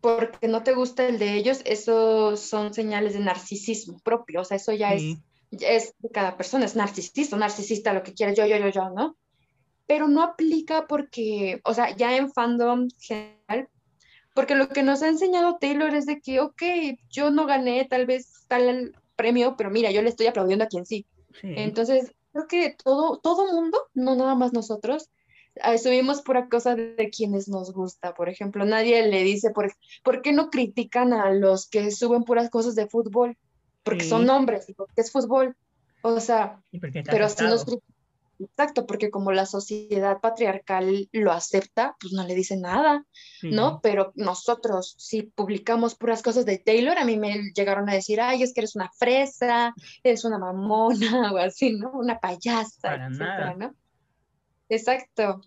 [0.00, 4.56] porque no te gusta el de ellos, eso son señales de narcisismo propio, o sea,
[4.56, 5.18] eso ya es,
[5.50, 9.16] es de cada persona, es narcisista, narcisista, lo que quieres, yo, yo, yo, yo, ¿no?
[9.86, 13.68] Pero no aplica porque, o sea, ya en fandom general,
[14.32, 16.62] porque lo que nos ha enseñado Taylor es de que, ok,
[17.10, 20.86] yo no gané tal vez tal premio, pero mira, yo le estoy aplaudiendo a quien
[20.86, 21.06] sí.
[21.42, 25.10] Entonces, creo que todo, todo mundo, no nada más nosotros,
[25.82, 28.14] subimos pura cosa de quienes nos gusta.
[28.14, 29.72] Por ejemplo, nadie le dice, por,
[30.04, 33.36] ¿por qué no critican a los que suben puras cosas de fútbol?
[33.82, 35.56] Porque son hombres, porque es fútbol.
[36.02, 36.62] O sea,
[37.10, 37.66] pero si nos
[38.40, 43.04] Exacto, porque como la sociedad patriarcal lo acepta, pues no le dice nada,
[43.42, 43.80] ¿no?
[43.82, 48.44] Pero nosotros, si publicamos puras cosas de Taylor, a mí me llegaron a decir, ay,
[48.44, 49.74] es que eres una fresa,
[50.04, 51.90] eres una mamona, o así, ¿no?
[51.90, 53.74] Una payasa, etcétera, ¿no?
[54.68, 55.40] Exacto,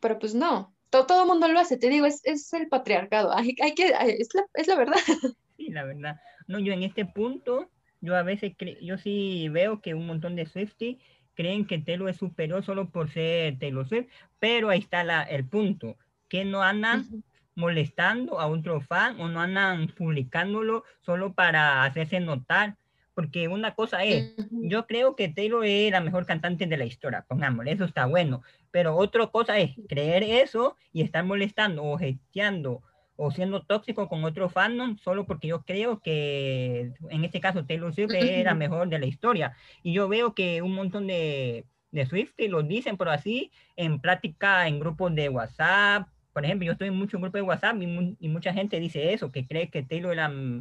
[0.00, 3.54] pero pues no, todo el mundo lo hace, te digo, es, es el patriarcado, hay,
[3.62, 4.96] hay que, es la, es la, verdad.
[5.58, 6.16] Sí, la verdad.
[6.48, 10.46] No, yo en este punto, yo a veces, yo sí veo que un montón de
[10.46, 10.98] Swifties
[11.42, 14.06] creen que Taylor es superior solo por ser Taylor Swift,
[14.38, 15.96] pero ahí está la, el punto,
[16.28, 17.24] que no andan
[17.56, 22.76] molestando a otro fan o no andan publicándolo solo para hacerse notar
[23.14, 27.26] porque una cosa es, yo creo que Taylor es la mejor cantante de la historia,
[27.28, 32.82] pongámosle, eso está bueno, pero otra cosa es creer eso y estar molestando o gesteando
[33.16, 37.94] o siendo tóxico con otro fandom solo porque yo creo que en este caso Taylor
[37.94, 39.56] Swift es la mejor de la historia.
[39.82, 44.66] Y yo veo que un montón de, de Swifties lo dicen, pero así en práctica
[44.66, 48.54] en grupos de WhatsApp por ejemplo, yo estoy en muchos grupos de WhatsApp y, mucha
[48.54, 50.16] gente dice eso, que cree que Taylor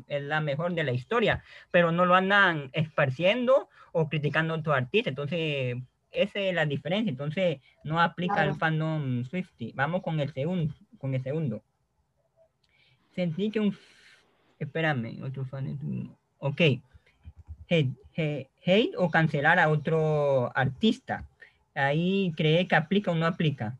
[0.07, 4.73] es la, mejor de la historia, pero no lo andan esparciendo o criticando a otro
[4.73, 5.09] artista.
[5.09, 5.77] Entonces,
[6.11, 7.09] esa es la diferencia.
[7.09, 9.71] Entonces, no aplica al fandom Swifty.
[9.73, 10.73] Vamos con el segundo.
[10.97, 11.63] Con el segundo.
[13.15, 13.77] Sentí que un...
[14.59, 15.77] Espérame, otro fan...
[16.39, 16.61] Ok.
[17.69, 21.27] Hate, hate o cancelar a otro artista.
[21.73, 23.77] Ahí cree que aplica o no aplica.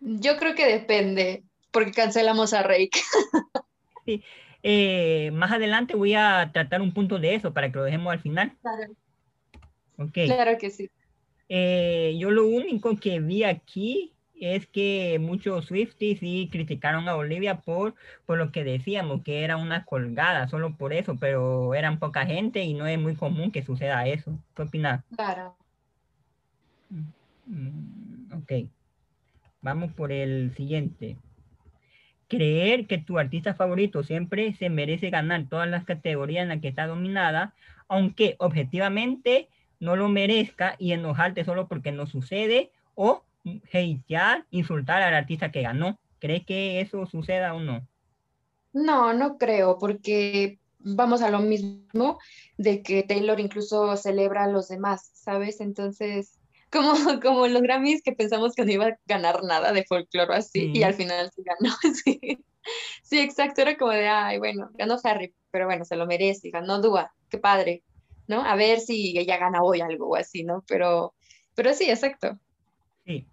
[0.00, 2.90] Yo creo que depende, porque cancelamos a Rake.
[4.06, 4.22] sí.
[4.64, 8.20] Eh, más adelante voy a tratar un punto de eso para que lo dejemos al
[8.20, 8.56] final.
[8.60, 8.92] Claro.
[9.96, 10.26] Okay.
[10.26, 10.90] Claro que sí.
[11.48, 14.12] Eh, yo lo único que vi aquí
[14.42, 17.94] es que muchos Swifties sí criticaron a Bolivia por,
[18.26, 22.64] por lo que decíamos, que era una colgada, solo por eso, pero eran poca gente
[22.64, 24.36] y no es muy común que suceda eso.
[24.56, 25.04] ¿Qué opinas?
[25.14, 25.54] Claro.
[27.46, 28.68] Mm, ok.
[29.60, 31.16] Vamos por el siguiente.
[32.26, 36.68] Creer que tu artista favorito siempre se merece ganar todas las categorías en las que
[36.68, 37.54] está dominada,
[37.86, 45.14] aunque objetivamente no lo merezca y enojarte solo porque no sucede o hatear, insultar al
[45.14, 45.98] artista que ganó.
[46.18, 47.86] ¿Crees que eso suceda o no?
[48.72, 52.18] No, no creo, porque vamos a lo mismo
[52.56, 55.60] de que Taylor incluso celebra a los demás, ¿sabes?
[55.60, 56.38] Entonces,
[56.70, 60.70] como, como los Grammys que pensamos que no iba a ganar nada de folclore así
[60.72, 61.74] y al final sí ganó.
[63.02, 63.18] Sí.
[63.18, 67.12] exacto, era como de, ay, bueno, ganó Harry, pero bueno, se lo merece, ganó Dua,
[67.28, 67.82] qué padre,
[68.28, 68.40] ¿no?
[68.40, 70.62] A ver si ella gana hoy algo así, ¿no?
[70.68, 71.12] Pero,
[71.56, 72.38] pero sí, exacto.
[73.04, 73.26] Sí,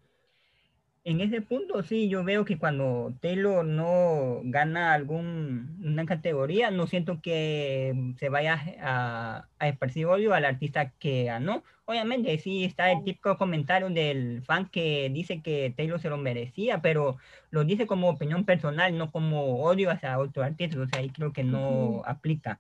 [1.06, 7.22] en ese punto sí, yo veo que cuando Taylor no gana alguna categoría, no siento
[7.22, 11.64] que se vaya a, a esparcir odio al artista que ganó.
[11.86, 16.82] Obviamente sí está el típico comentario del fan que dice que Taylor se lo merecía,
[16.82, 17.18] pero
[17.50, 20.80] lo dice como opinión personal, no como odio hacia otro artista.
[20.80, 22.60] O sea, ahí creo que no aplica.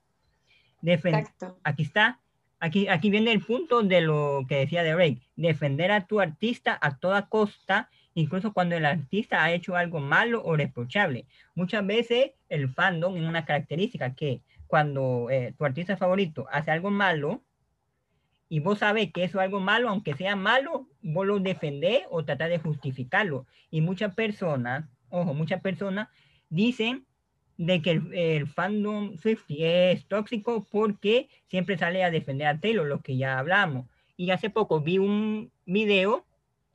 [1.64, 2.20] Aquí está.
[2.60, 5.22] Aquí, aquí viene el punto de lo que decía de Ray.
[5.36, 10.44] Defender a tu artista a toda costa incluso cuando el artista ha hecho algo malo
[10.44, 11.26] o reprochable.
[11.56, 16.92] Muchas veces el fandom es una característica que cuando eh, tu artista favorito hace algo
[16.92, 17.42] malo
[18.50, 22.26] y vos sabés que eso es algo malo, aunque sea malo, vos lo defendés o
[22.26, 23.46] tratás de justificarlo.
[23.70, 26.10] Y muchas personas, ojo, muchas personas
[26.50, 27.06] dicen
[27.60, 33.02] de que el, fandom Swiftie es tóxico porque siempre sale a defender a Taylor, lo
[33.02, 33.86] que ya hablamos.
[34.16, 36.26] Y hace poco vi un video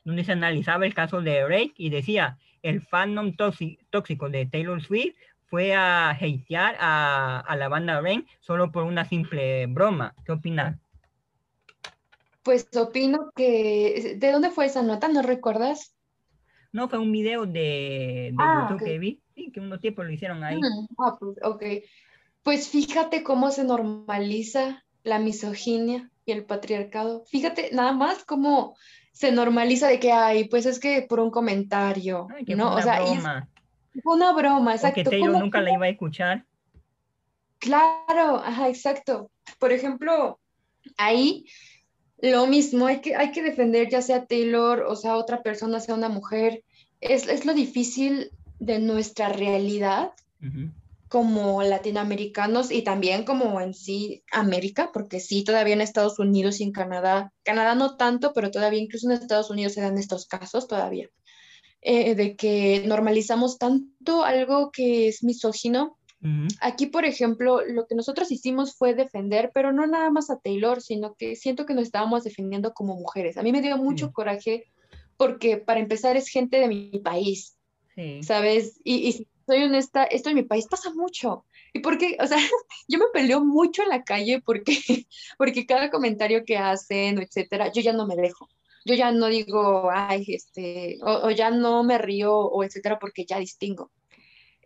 [0.04, 5.14] donde se analizaba el caso de Drake y decía, el fandom tóxico de Taylor Swift
[5.46, 10.14] fue a hatear a, la banda Rain solo por una simple broma.
[10.26, 10.76] ¿Qué opinas?
[12.42, 14.16] Pues opino que...
[14.18, 15.08] ¿De dónde fue esa nota?
[15.08, 15.94] ¿No recuerdas?
[16.74, 20.42] No, fue un video de, ah, YouTube que vi, sí, que unos tiempos lo hicieron
[20.42, 20.56] ahí.
[20.56, 21.62] Mm, ah, pues, ok.
[22.42, 27.24] Pues fíjate cómo se normaliza la misoginia y el patriarcado.
[27.26, 28.76] Fíjate, nada más como
[29.12, 32.74] se normaliza de que hay, pues es que por un comentario, ¿no?
[32.74, 33.48] o sea, broma.
[34.02, 34.96] fue una broma, exacto.
[34.96, 36.44] que Taylor nunca la iba a escuchar.
[37.60, 39.30] Claro, ajá, exacto.
[39.60, 40.40] Por ejemplo,
[40.96, 41.44] ahí
[42.30, 45.94] lo mismo, hay que, hay que defender ya sea Taylor o sea otra persona, sea
[45.94, 46.64] una mujer.
[47.00, 50.12] Es, es lo difícil de nuestra realidad
[51.08, 56.64] como latinoamericanos y también como en sí América, porque sí, todavía en Estados Unidos y
[56.64, 60.66] en Canadá, Canadá no tanto, pero todavía incluso en Estados Unidos se dan estos casos
[60.66, 61.08] todavía,
[61.82, 65.98] eh, de que normalizamos tanto algo que es misógino.
[66.60, 70.80] Aquí, por ejemplo, lo que nosotros hicimos fue defender, pero no nada más a Taylor,
[70.80, 73.36] sino que siento que nos estábamos defendiendo como mujeres.
[73.36, 74.64] A mí me dio mucho coraje
[75.18, 77.58] porque para empezar es gente de mi país,
[78.22, 78.80] ¿sabes?
[78.84, 81.44] Y, y soy honesta, esto en mi país pasa mucho.
[81.72, 82.38] ¿Y porque, O sea,
[82.88, 84.76] yo me peleo mucho en la calle porque,
[85.38, 88.48] porque cada comentario que hacen, etcétera, yo ya no me dejo.
[88.86, 93.38] Yo ya no digo, ay, este, o, ya no me río, o etcétera, porque ya
[93.38, 93.90] distingo.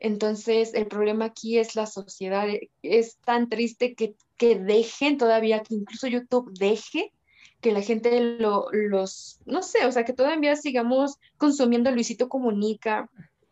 [0.00, 2.46] Entonces, el problema aquí es la sociedad.
[2.82, 7.12] Es tan triste que, que dejen todavía, que incluso YouTube deje
[7.60, 13.10] que la gente lo, los, no sé, o sea, que todavía sigamos consumiendo Luisito Comunica,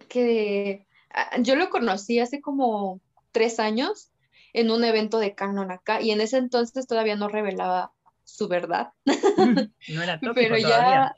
[0.08, 3.00] que Ah, yo lo conocí hace como
[3.32, 4.10] tres años
[4.52, 8.92] en un evento de Canon acá y en ese entonces todavía no revelaba su verdad.
[9.88, 11.14] No era tóxico Pero ya,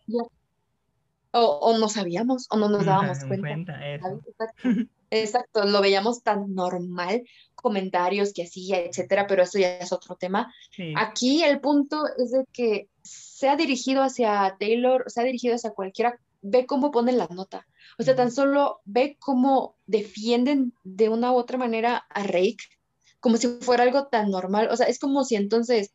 [1.32, 3.78] o, no sabíamos o no nos dábamos cuenta.
[5.10, 5.64] Exacto.
[5.64, 7.22] lo veíamos tan normal,
[7.54, 10.52] comentarios que hacía, etcétera, pero eso ya es otro tema.
[10.96, 15.70] Aquí el punto es de que se ha dirigido hacia Taylor, se ha dirigido hacia
[15.70, 17.66] cualquiera, ve cómo pone la nota.
[17.98, 22.58] O sea, tan solo ve cómo defienden de una u otra manera a Rake,
[23.20, 24.68] como si fuera algo tan normal.
[24.70, 25.94] O sea, es como si entonces,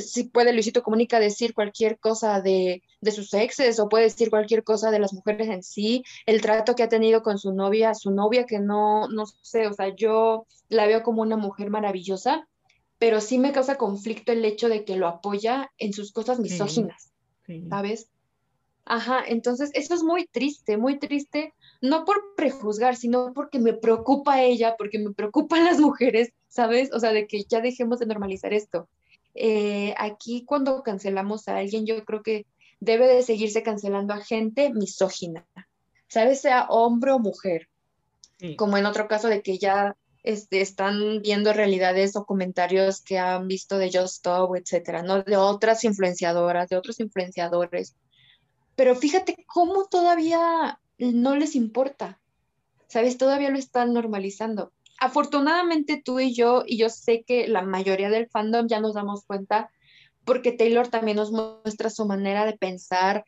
[0.00, 4.62] si puede Luisito Comunica decir cualquier cosa de, de sus exes o puede decir cualquier
[4.62, 8.10] cosa de las mujeres en sí, el trato que ha tenido con su novia, su
[8.10, 12.48] novia que no, no sé, o sea, yo la veo como una mujer maravillosa,
[12.98, 17.12] pero sí me causa conflicto el hecho de que lo apoya en sus cosas misóginas,
[17.68, 18.08] ¿sabes?
[18.84, 24.42] Ajá, entonces eso es muy triste, muy triste, no por prejuzgar, sino porque me preocupa
[24.42, 26.92] ella, porque me preocupan las mujeres, ¿sabes?
[26.92, 28.88] O sea, de que ya dejemos de normalizar esto.
[29.34, 32.46] Eh, aquí cuando cancelamos a alguien, yo creo que
[32.80, 35.46] debe de seguirse cancelando a gente misógina,
[36.08, 36.40] ¿sabes?
[36.40, 37.68] Sea hombre o mujer.
[38.56, 43.46] Como en otro caso de que ya este, están viendo realidades o comentarios que han
[43.46, 45.22] visto de Just Stop, etcétera, ¿no?
[45.22, 47.94] De otras influenciadoras, de otros influenciadores
[48.74, 52.20] pero fíjate cómo todavía no les importa,
[52.88, 53.18] ¿sabes?
[53.18, 54.72] Todavía lo están normalizando.
[55.02, 59.24] Afortunadamente tú y yo, y yo sé que la mayoría del fandom ya nos damos
[59.24, 59.68] cuenta,
[60.24, 63.24] porque Taylor también nos muestra su manera de pensar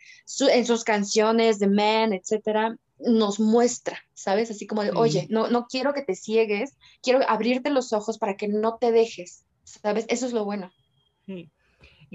[0.52, 4.52] en sus canciones de Man, etcétera, nos muestra, ¿sabes?
[4.52, 8.36] Así como de, oye, no, no quiero que te ciegues, quiero abrirte los ojos para
[8.36, 10.06] que no te dejes, ¿sabes?
[10.08, 10.70] Eso es lo bueno.
[11.26, 11.50] Sí.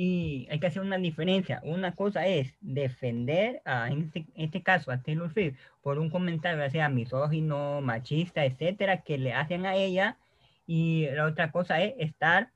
[0.02, 1.60] Y hay que hacer una diferencia.
[1.62, 6.64] Una cosa es defender, a, en, este, este caso, a Taylor Swift por un comentario,
[6.64, 10.16] ya sea misógino, machista, etcétera, que le hacen a ella.
[10.66, 12.50] Y la otra cosa es estar,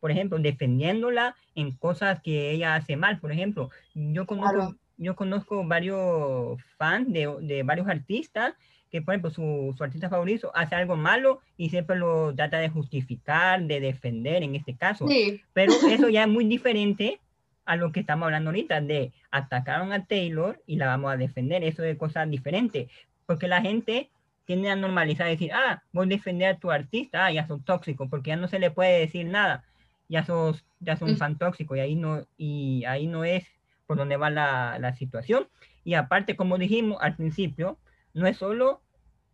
[0.00, 3.20] por ejemplo, defendiéndola en cosas que ella hace mal.
[3.20, 8.54] Por ejemplo, yo conozco, yo conozco varios fans de, de varios artistas
[8.90, 12.68] que, por ejemplo, su, su, artista favorito hace algo malo y siempre lo trata de
[12.68, 15.06] justificar, de defender en este caso.
[15.52, 17.20] Pero eso ya es muy diferente
[17.64, 21.62] a lo que estamos hablando ahorita, de atacaron a Taylor y la vamos a defender.
[21.64, 22.90] Eso es cosas diferentes,
[23.26, 24.10] porque la gente
[24.46, 28.08] tiende a normalizar, decir, ah, voy a defender a tu artista, ah, ya son tóxicos,
[28.08, 29.64] porque ya no se le puede decir nada,
[30.08, 33.44] ya sos, ya son un fan tóxico y ahí no, y ahí no es
[33.86, 35.46] por donde va la, la situación.
[35.84, 37.76] Y aparte, como dijimos al principio,
[38.14, 38.82] no es solo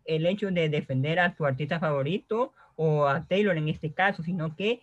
[0.05, 4.57] el hecho de defender a tu artista favorito o a Taylor en este caso, sino
[4.57, 4.83] que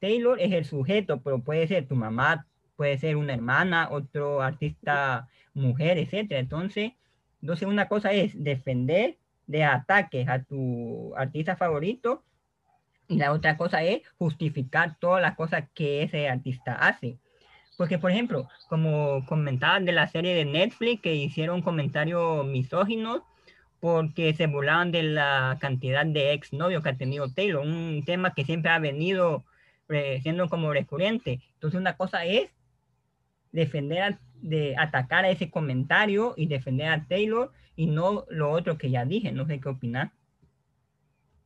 [0.00, 5.28] Taylor es el sujeto, pero puede ser tu mamá, puede ser una hermana, otro artista
[5.54, 6.40] mujer, etcétera.
[6.40, 6.92] Entonces,
[7.40, 9.16] entonces una cosa es defender
[9.46, 12.22] de ataques a tu artista favorito
[13.08, 17.18] y la otra cosa es justificar todas las cosas que ese artista hace.
[17.76, 23.22] Porque, por ejemplo, como comentaban de la serie de Netflix que hicieron comentarios misóginos
[23.80, 28.32] porque se burlaban de la cantidad de ex novios que ha tenido Taylor, un tema
[28.32, 29.44] que siempre ha venido
[29.90, 31.40] eh, siendo como recurrente.
[31.54, 32.50] Entonces, una cosa es
[33.52, 38.90] defender, de atacar a ese comentario y defender a Taylor y no lo otro que
[38.90, 39.32] ya dije.
[39.32, 40.12] No sé qué opinar.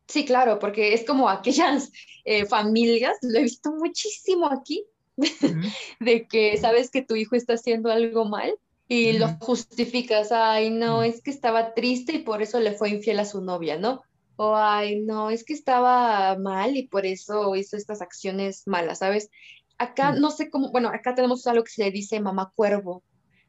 [0.07, 1.91] Sí, claro, porque es como aquellas
[2.25, 4.85] eh, familias, lo he visto muchísimo aquí,
[6.01, 8.55] de que sabes que tu hijo está haciendo algo mal
[8.89, 13.21] y lo justificas, ay, no, es que estaba triste y por eso le fue infiel
[13.21, 14.03] a su novia, ¿no?
[14.37, 19.31] O, ay, no, es que estaba mal y por eso hizo estas acciones malas, ¿sabes?
[19.77, 23.03] Acá no sé cómo, bueno, acá tenemos algo que se le dice mamá cuervo.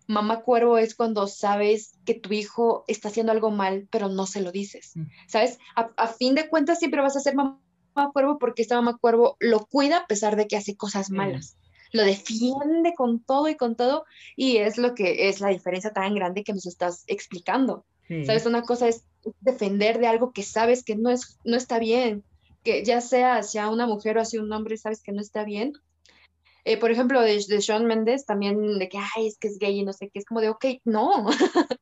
[0.07, 4.41] Mamá cuervo es cuando sabes que tu hijo está haciendo algo mal, pero no se
[4.41, 4.93] lo dices,
[5.27, 5.59] ¿sabes?
[5.75, 7.61] A, fin de cuentas siempre vas a ser mamá
[8.11, 11.58] cuervo porque esta mamá cuervo lo cuida a pesar de que hace cosas malas
[11.91, 16.13] lo defiende con todo y con todo, y es lo que es la diferencia tan
[16.15, 17.85] grande que nos estás explicando.
[18.25, 18.47] ¿Sabes?
[18.47, 19.05] Una cosa es
[19.41, 22.23] defender de algo que sabes que no, es, no está bien,
[22.63, 25.73] que ya sea hacia una mujer o hacia un hombre, sabes que no está bien.
[26.65, 29.79] Eh, por ejemplo, de, de Sean Mendes, también de que, ay, es que es gay
[29.79, 31.27] y no sé qué, es como de, ok, no.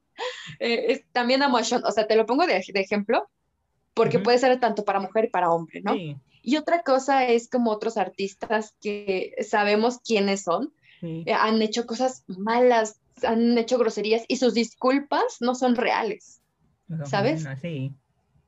[0.60, 3.30] eh, también amo a Sean, o sea, te lo pongo de, de ejemplo,
[3.94, 5.94] porque puede ser tanto para mujer y para hombre, ¿no?
[5.94, 6.16] Sí.
[6.48, 12.24] Y otra cosa es como otros artistas que sabemos quiénes son, eh, han hecho cosas
[12.26, 16.42] malas, han hecho groserías y sus disculpas no son reales,
[17.04, 17.46] ¿sabes?
[17.62, 17.92] Sí.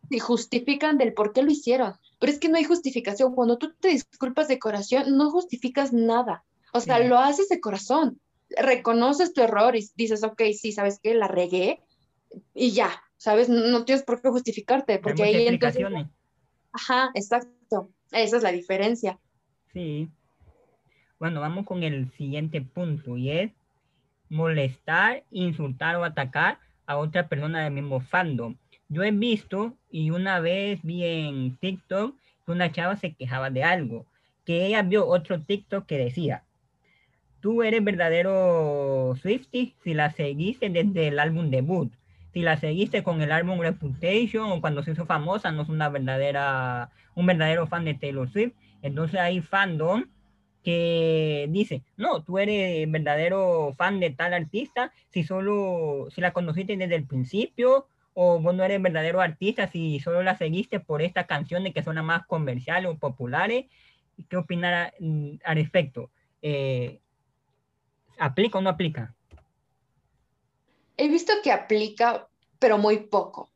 [0.10, 1.96] Y justifican del por qué lo hicieron.
[2.22, 3.36] Pero es que no hay justificación.
[3.36, 6.46] Cuando tú te disculpas de corazón, no justificas nada.
[6.72, 8.22] O sea, lo haces de corazón.
[8.50, 11.16] Reconoces tu error y dices, ok, sí, ¿sabes qué?
[11.16, 11.82] La regué
[12.54, 13.50] y ya, ¿sabes?
[13.50, 15.86] No, tienes por qué justificarte, porque ahí entonces...
[16.72, 17.59] Ajá, exacto.
[18.12, 19.20] Esa es la diferencia.
[19.74, 20.10] Sí.
[21.20, 23.52] Bueno, vamos con el siguiente punto y es
[24.30, 28.56] molestar, insultar o atacar a otra persona del mismo fandom.
[28.88, 33.64] Yo he visto y una vez vi en TikTok que una chava se quejaba de
[33.64, 34.06] algo,
[34.46, 36.44] que ella vio otro TikTok que decía,
[37.42, 41.92] tú eres verdadero Swifty si la seguiste desde el álbum debut
[42.34, 45.90] si la seguiste con el álbum Reputation o cuando se hizo famosa, no es una
[45.90, 48.54] verdadera, un verdadero fan de Taylor Swift.
[48.82, 50.06] Entonces hay fandom
[50.64, 56.78] que dice, no, tú eres verdadero fan de tal artista si solo, si la conociste
[56.78, 61.26] desde el principio, o vos no eres verdadero artista si solo la seguiste por esta
[61.26, 63.66] canción de que suena más comercial o populares.
[64.28, 64.94] ¿Qué opinar
[65.46, 66.12] al respecto?
[66.42, 67.00] Eh,
[68.18, 69.16] ¿Aplica o no aplica?
[71.00, 72.28] He visto que aplica,
[72.60, 73.50] pero muy poco.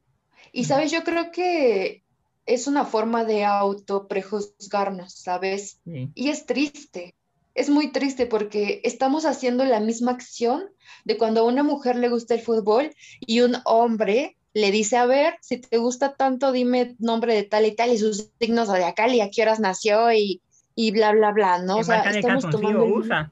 [0.51, 2.03] Y sabes, yo creo que
[2.45, 5.79] es una forma de auto prejuzgarnos, ¿sabes?
[5.85, 7.15] Y es triste.
[7.53, 10.63] Es muy triste porque estamos haciendo la misma acción
[11.05, 15.05] de cuando a una mujer le gusta el fútbol y un hombre le dice, a
[15.05, 19.17] ver, si te gusta tanto, dime nombre de tal y tal y sus signos zodiacales
[19.17, 20.41] y a qué horas nació y,
[20.75, 21.77] y bla, bla, bla, ¿no?
[21.77, 22.85] O sea, estamos tomando...
[22.85, 23.31] Usa.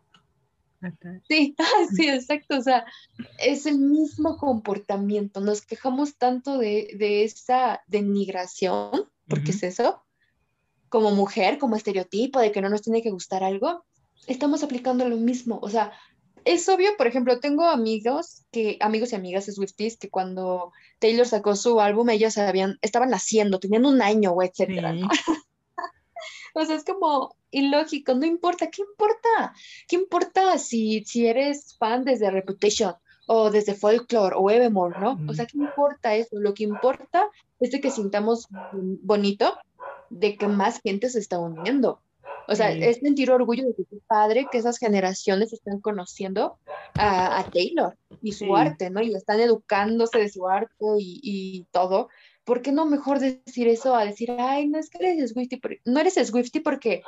[1.28, 1.56] Sí,
[1.96, 2.58] sí, exacto.
[2.58, 2.86] O sea,
[3.40, 5.40] es el mismo comportamiento.
[5.40, 10.04] Nos quejamos tanto de, esa denigración, porque es eso,
[10.90, 13.84] como mujer, como estereotipo de que no nos tiene que gustar algo.
[14.28, 15.60] Estamos aplicando lo mismo.
[15.62, 15.92] O sea,
[16.46, 21.28] es obvio, por ejemplo, tengo amigos que, amigos y amigas de Swifties que cuando Taylor
[21.28, 24.96] sacó su álbum, ellas habían, estaban naciendo, tenían un año, o etcétera.
[26.54, 29.54] O sea, es como, ilógico, no importa, ¿qué importa?
[29.88, 32.96] ¿Qué importa si, si eres fan desde Reputation
[33.28, 35.20] o desde Folklore o Evermore, ¿no?
[35.28, 36.38] O sea, ¿qué importa eso?
[36.40, 37.30] Lo que importa
[37.60, 39.58] es de que sintamos bonito
[40.10, 42.02] de que más gente se está uniendo.
[42.48, 46.58] O sea, es sentir orgullo de que tu padre, que esas generaciones están conociendo
[46.96, 49.02] a, Taylor y su arte, ¿no?
[49.02, 52.10] Y están educándose de su arte y, y todo.
[52.52, 56.02] ¿Por qué no mejor decir eso a decir, ay, no es que eres Swifty, no
[56.02, 57.02] eres Swifty porque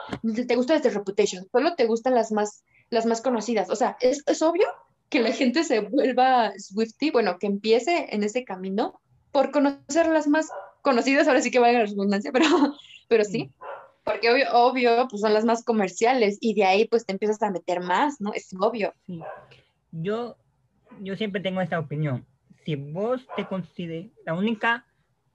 [0.48, 3.70] te gusta desde Reputation, solo te gustan las más, las más conocidas?
[3.70, 4.66] O sea, es, obvio
[5.10, 9.02] que la gente se vuelva Swifty, bueno, que empiece en ese camino
[9.34, 10.48] por conocer las más
[10.82, 12.46] conocidas, ahora sí que valga la redundancia, pero,
[13.10, 13.52] pero sí,
[14.06, 17.52] porque obvio, obvio, pues son las más comerciales y de ahí pues te empiezas a
[17.52, 18.34] meter más, ¿no?
[18.34, 18.94] Es obvio.
[19.92, 20.38] Yo,
[21.02, 22.26] yo siempre tengo esta opinión.
[22.64, 24.86] Si vos te consideras la única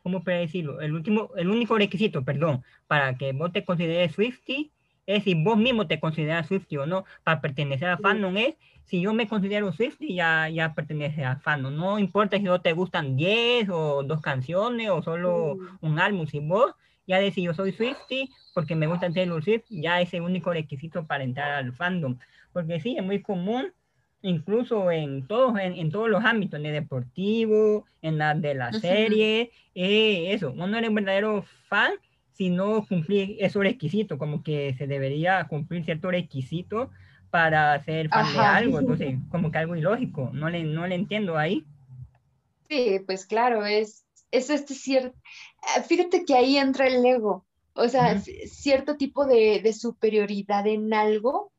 [0.08, 0.80] ¿cómo puedo decirlo?
[0.80, 4.72] El, último, el único requisito, perdón, para que vos te consideres Swifty
[5.04, 7.04] es si vos mismo te consideras Swifty o no.
[7.24, 8.54] Para pertenecer a fandom es
[8.84, 11.76] si yo me considero Swifty, ya, ya pertenece a fandom.
[11.76, 16.26] No importa si no te gustan 10 o dos canciones o solo un álbum.
[16.26, 16.74] Si vos
[17.06, 21.06] ya decís yo soy Swifty porque me gusta Taylor Swift, ya es el único requisito
[21.06, 22.16] para entrar al fandom.
[22.54, 23.74] Porque sí, es muy común
[24.22, 29.50] incluso en todos, en, todos los ámbitos, en el deportivo, en la de la serie,
[29.74, 31.92] eh, eso, uno no eres un verdadero fan
[32.32, 36.90] si no cumplir esos requisitos, como que se debería cumplir cierto requisito
[37.30, 41.36] para ser fan de algo, entonces como que algo ilógico, no le, no le entiendo
[41.36, 41.64] ahí.
[42.68, 45.16] Sí, pues claro, es, es este cierto,
[45.76, 47.44] eh, fíjate que ahí entra el ego,
[47.74, 51.52] o sea, cierto tipo de, de superioridad en algo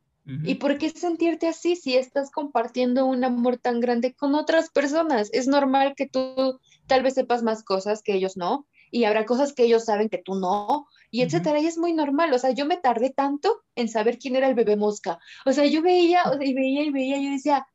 [0.43, 5.29] ¿Y por qué sentirte así si estás compartiendo un amor tan grande con otras personas?
[5.33, 9.53] Es normal que tú tal vez sepas más cosas que ellos no, y habrá cosas
[9.53, 12.65] que ellos saben que tú no, y etcétera, y es muy normal, o sea, yo
[12.65, 16.53] me tardé tanto en saber quién era el bebé mosca, o sea, yo veía, y
[16.53, 17.67] veía, y veía, y yo decía,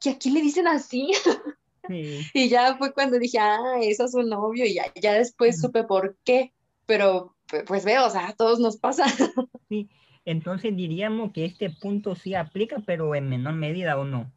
[0.00, 1.12] ¿qué, a quién le dicen así?
[1.88, 5.84] y ya fue cuando dije, ah, eso es un novio, y ya, ya después supe
[5.84, 6.52] por qué,
[6.86, 7.36] pero
[7.66, 9.06] pues veo, o sea, a todos nos pasa.
[9.68, 9.88] sí,
[10.26, 14.30] entonces diríamos que este punto sí aplica, pero en menor medida o no.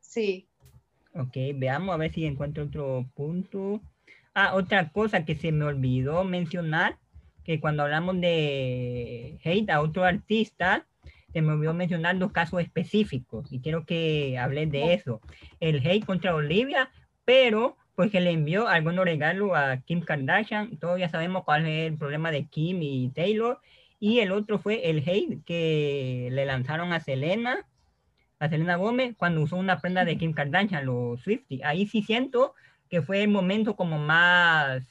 [0.00, 0.48] Sí.
[1.14, 3.80] Ok, veamos a ver si encuentro otro punto.
[4.34, 6.98] Ah, otra cosa que se me olvidó mencionar,
[7.44, 10.84] que cuando hablamos de hate a otro artista,
[11.32, 15.20] se me olvidó mencionar dos casos específicos y quiero que hables de eso.
[15.60, 16.90] El hate contra Olivia,
[17.24, 20.76] pero porque le envió algunos regalos a Kim Kardashian.
[20.78, 23.60] Todos ya sabemos cuál es el problema de Kim y Taylor.
[23.98, 27.66] Y el otro fue el hate que le lanzaron a Selena,
[28.38, 31.62] a Selena Gómez, cuando usó una prenda de Kim Kardashian, los Swifty.
[31.62, 32.54] Ahí sí siento
[32.90, 34.84] que fue el momento como más,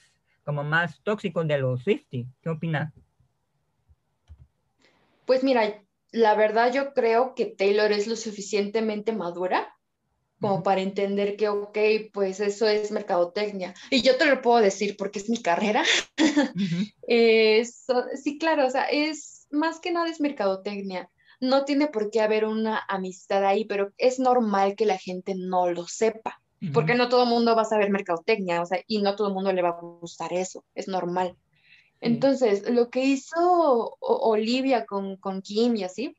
[0.43, 2.27] como más tóxico de los Swifty.
[2.41, 2.93] ¿Qué opinas?
[5.25, 5.81] Pues mira,
[6.11, 9.74] la verdad yo creo que Taylor es lo suficientemente madura
[10.41, 11.77] como para entender que, ok,
[12.13, 13.73] pues eso es mercadotecnia.
[13.89, 15.83] Y yo te lo puedo decir porque es mi carrera.
[17.07, 21.09] sí, claro, o sea, es más que nada es mercadotecnia.
[21.39, 25.69] No tiene por qué haber una amistad ahí, pero es normal que la gente no
[25.69, 26.41] lo sepa,
[26.73, 29.33] porque no todo el mundo va a saber mercadotecnia, o sea, y no todo el
[29.33, 31.35] mundo le va a gustar eso, es normal.
[32.01, 36.15] Entonces, lo que hizo Olivia con, con Kim y así,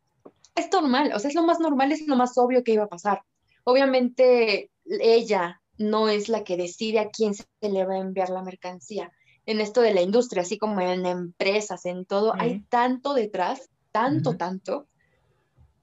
[0.54, 2.88] es normal, o sea, es lo más normal, es lo más obvio que iba a
[2.88, 3.22] pasar.
[3.68, 8.44] Obviamente ella no es la que decide a quién se le va a enviar la
[8.44, 9.10] mercancía.
[9.44, 14.36] En esto de la industria, así como en empresas, en todo, hay tanto detrás, tanto,
[14.36, 14.86] tanto,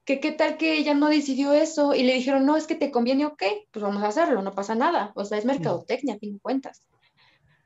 [0.05, 2.89] que qué tal que ella no decidió eso y le dijeron, no, es que te
[2.89, 5.11] conviene, ok, pues vamos a hacerlo, no pasa nada.
[5.15, 6.85] O sea, es mercadotecnia, a fin de cuentas.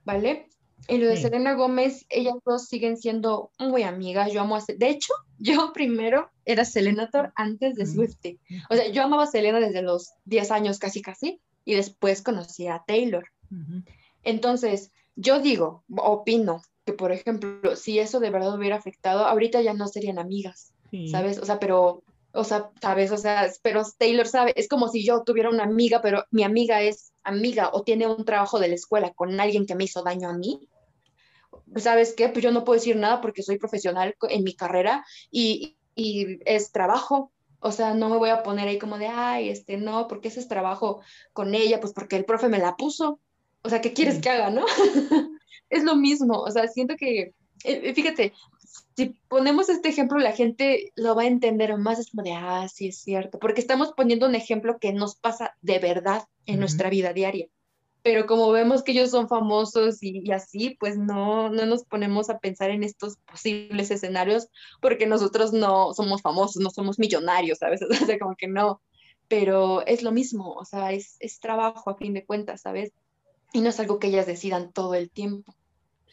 [0.03, 0.47] ¿Vale?
[0.88, 4.32] Y lo de Selena Gómez, ellas dos siguen siendo muy amigas.
[4.32, 4.63] Yo amo a.
[4.68, 8.40] De hecho, yo primero era Selenator antes de Swifty.
[8.70, 11.42] O sea, yo amaba a Selena desde los 10 años, casi, casi.
[11.66, 13.26] Y después conocí a Taylor.
[14.24, 19.74] Entonces, yo digo, opino que, por ejemplo, si eso de verdad hubiera afectado, ahorita ya
[19.74, 20.74] no serían amigas,
[21.12, 21.38] ¿sabes?
[21.40, 22.04] O sea, pero
[22.38, 26.02] o sea, sabes, o sea, pero Taylor sabe, es como si yo tuviera una amiga,
[26.02, 29.76] pero mi amiga es amiga o tiene un trabajo de la escuela con alguien que
[29.76, 30.68] me hizo daño a mí.
[31.76, 32.30] ¿Sabes qué?
[32.30, 36.72] Pues yo no puedo decir nada porque soy profesional en mi carrera y, y es
[36.72, 37.32] trabajo.
[37.59, 40.39] O sea, no me voy a poner ahí como de, ay, este, no, porque ese
[40.39, 41.01] es trabajo
[41.34, 43.20] con ella, pues porque el profe me la puso.
[43.63, 44.65] O sea, ¿qué quieres que haga, no?
[45.70, 48.34] es lo mismo, o sea, siento que, eh, fíjate,
[48.95, 52.68] si ponemos este ejemplo, la gente lo va a entender más, es como de, ah,
[52.68, 56.89] sí, es cierto, porque estamos poniendo un ejemplo que nos pasa de verdad en nuestra
[56.89, 57.47] vida diaria.
[58.08, 62.39] Pero como vemos que ellos son famosos y, así, pues no, no nos ponemos a
[62.39, 64.47] pensar en estos posibles escenarios
[64.80, 67.82] porque nosotros no somos famosos, no somos millonarios, ¿sabes?
[68.01, 68.80] O sea, como que no.
[69.28, 72.93] Pero es lo mismo, o sea, es, es trabajo a fin de cuentas, ¿sabes?
[73.51, 75.53] Y no es algo que ellas decidan todo el tiempo.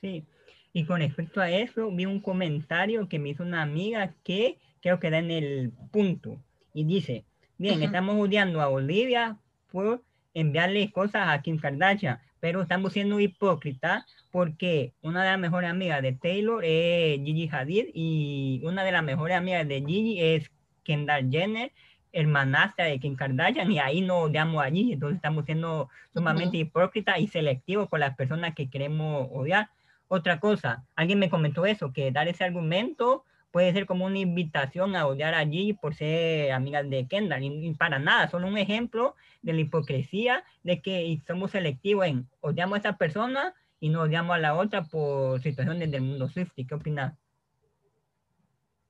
[0.00, 0.24] Sí,
[0.72, 4.98] y con respecto a eso, vi un comentario que me hizo una amiga que creo
[4.98, 6.42] que da en el punto.
[6.72, 7.24] Y dice,
[7.56, 9.38] bien, estamos odiando a Olivia
[9.70, 10.02] por
[10.34, 16.02] enviarle cosas a Kim Kardashian, pero estamos siendo hipócritas porque una de las mejores amigas
[16.02, 20.50] de Taylor es Gigi Hadid y una de las mejores amigas de Gigi es
[20.82, 21.72] Kendall Jenner,
[22.12, 27.18] hermanastra de Kim Kardashian, y ahí no odiamos a Gigi, entonces estamos siendo sumamente hipócritas
[27.18, 29.68] y selectivos con las personas que queremos odiar.
[30.08, 33.24] Otra cosa, alguien me comentó eso, que dar ese argumento
[33.54, 37.44] puede ser como una invitación a odiar a Gigi por ser amiga de Kendall.
[37.44, 42.74] Y, para nada, solo un ejemplo de la hipocresía de que somos selectivos en odiamos
[42.74, 46.66] a esa persona y no odiamos a la otra por situaciones del mundo Swifty.
[46.66, 47.14] ¿Qué opinas?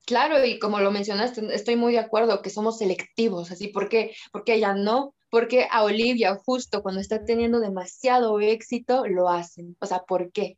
[0.07, 4.17] Claro, y como lo mencionaste, estoy muy de acuerdo que somos selectivos, así, ¿por qué?
[4.33, 9.85] Porque ella no, porque a Olivia justo cuando está teniendo demasiado éxito lo hacen, o
[9.85, 10.57] sea, ¿por qué?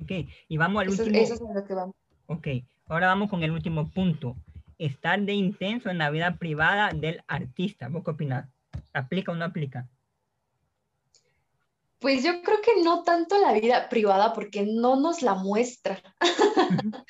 [0.00, 0.12] Ok,
[0.46, 1.18] y vamos al último.
[1.18, 1.96] Eso es lo que vamos.
[2.28, 2.46] Ok,
[2.88, 4.36] ahora vamos con el último punto.
[4.78, 7.88] Estar de intenso en la vida privada del artista.
[7.88, 8.48] ¿Vos qué opinas?
[8.92, 9.88] ¿Aplica o no aplica?
[11.98, 16.02] Pues yo creo que no tanto la vida privada porque no nos la muestra.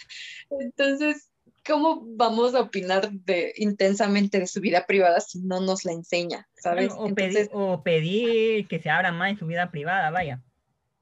[0.50, 1.32] Entonces,
[1.66, 6.48] ¿cómo vamos a opinar de, intensamente de su vida privada si no nos la enseña?
[6.54, 6.92] ¿Sabes?
[6.96, 10.40] o, pedir, o pedir que se abra más en su vida privada, vaya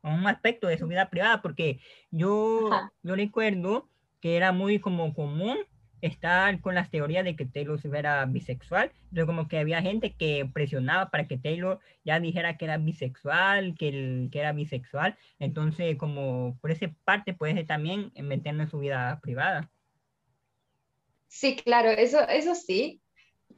[0.05, 2.71] un aspecto de su vida privada, porque yo,
[3.03, 3.89] yo recuerdo
[4.25, 5.59] que era muy como común
[6.01, 8.91] estar con las teorías de que Taylor era bisexual.
[9.11, 13.75] Entonces como que había gente que presionaba para que Taylor ya dijera que era bisexual,
[13.79, 15.15] que, que era bisexual.
[15.39, 19.71] Entonces como por esa parte puede también meternos en su vida privada.
[21.29, 23.03] Sí, claro, eso, eso sí.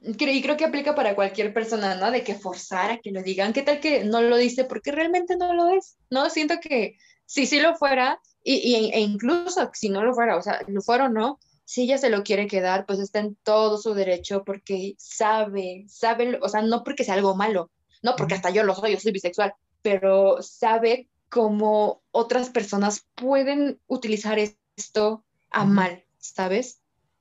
[0.01, 2.11] Y creo que aplica para cualquier persona, ¿no?
[2.11, 3.53] De que forzar a que lo digan.
[3.53, 5.97] ¿Qué tal que no lo dice porque realmente no lo es?
[6.09, 6.97] No, siento que
[7.27, 11.05] si sí lo fuera, y, e incluso si no lo fuera, o sea, lo fuera
[11.05, 14.95] o no, si ella se lo quiere quedar, pues está en todo su derecho porque
[14.97, 17.69] sabe, sabe, o sea, no porque sea algo malo,
[18.01, 23.81] no porque hasta yo lo soy, yo soy bisexual, pero sabe cómo otras personas pueden
[23.87, 26.79] utilizar esto a mal, ¿sabes?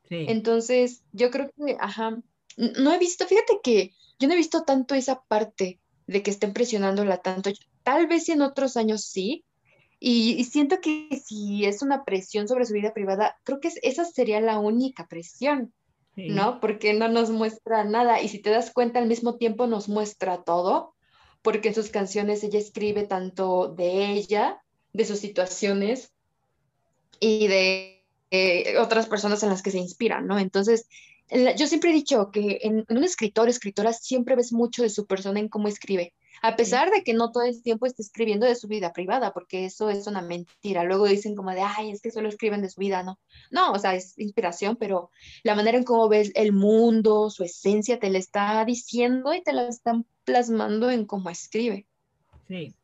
[0.08, 0.26] Sí.
[0.28, 2.16] Entonces, yo creo que, ajá,
[2.56, 6.52] no he visto, fíjate que yo no he visto tanto esa parte de que estén
[6.52, 7.50] presionándola tanto.
[7.82, 9.44] Tal vez en otros años sí,
[9.98, 14.40] y, siento que si es una presión sobre su vida privada, creo que esa sería
[14.40, 15.72] la única presión,
[16.16, 16.60] ¿no?
[16.60, 18.20] Porque no nos muestra nada.
[18.20, 20.94] Y si te das cuenta, al mismo tiempo nos muestra todo,
[21.42, 24.60] porque en sus canciones ella escribe tanto de ella,
[24.92, 26.12] de sus situaciones
[27.18, 30.38] y de eh, otras personas en las que se inspiran, ¿no?
[30.38, 30.88] Entonces,
[31.56, 35.06] yo siempre he dicho que en, en un escritor, escritora, siempre ves mucho de su
[35.06, 36.12] persona en cómo escribe
[36.42, 39.64] a pesar de que no todo el tiempo esté escribiendo de su vida privada, porque
[39.64, 40.84] eso es una mentira.
[40.84, 43.18] Luego dicen como de, ay, es que solo escriben de su vida, ¿no?
[43.50, 45.10] No, o sea, es inspiración, pero
[45.42, 49.52] la manera en cómo ves el mundo, su esencia, te la está diciendo y te
[49.52, 51.86] la están plasmando en cómo escribe.
[52.48, 52.74] Sí.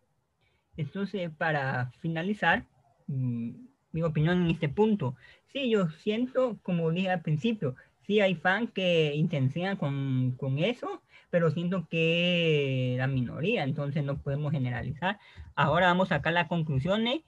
[0.76, 2.64] Entonces, para finalizar,
[3.06, 3.50] mm,
[3.92, 5.16] mi opinión en este punto,
[5.52, 7.76] sí, yo siento, como dije al principio,
[8.06, 14.18] sí hay fans que intencionan con, con eso, pero siento que la minoría, entonces no
[14.18, 15.18] podemos generalizar.
[15.54, 17.20] Ahora vamos a sacar las conclusiones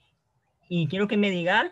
[0.69, 1.71] y quiero que me digas,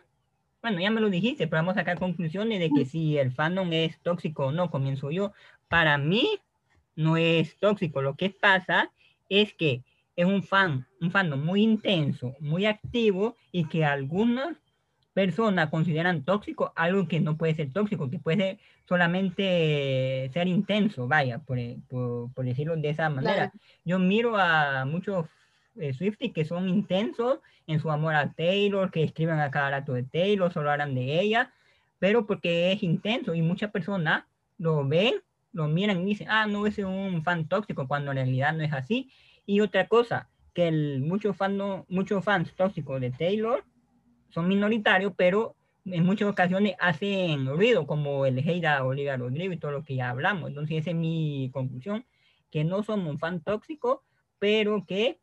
[0.61, 3.71] bueno, ya me lo dijiste, pero vamos a sacar conclusiones de que si el fandom
[3.73, 5.33] es tóxico o no, comienzo yo.
[5.67, 6.39] Para mí
[6.95, 8.91] no es tóxico, lo que pasa
[9.29, 9.83] es que
[10.15, 14.57] es un fan, un fandom muy intenso, muy activo y que algunos
[15.13, 21.39] personas consideran tóxico algo que no puede ser tóxico, que puede solamente ser intenso, vaya,
[21.39, 21.57] por,
[22.33, 23.51] por, decirlo de esa manera.
[23.85, 25.27] Yo miro a muchos
[25.79, 29.93] eh, Swifties que son intensos en su amor a Taylor, que escriben a cada rato
[29.93, 31.53] de Taylor, solo hablan de ella,
[31.99, 34.25] pero porque es intenso y muchas personas
[34.57, 35.15] lo ven,
[35.51, 38.73] lo miran y dicen, ah, no, es un fan tóxico, cuando en realidad no es
[38.73, 39.11] así.
[39.45, 41.57] Y otra cosa, que el, muchos, fan,
[41.87, 43.63] muchos fans tóxicos de Taylor
[44.33, 45.55] son minoritarios, pero
[45.85, 50.09] en muchas ocasiones hacen ruido, como el Heida Olivia Rodrigo y todo lo que ya
[50.09, 50.49] hablamos.
[50.49, 52.05] Entonces, esa es mi conclusión,
[52.49, 54.03] que no somos un fan tóxico,
[54.39, 55.19] pero que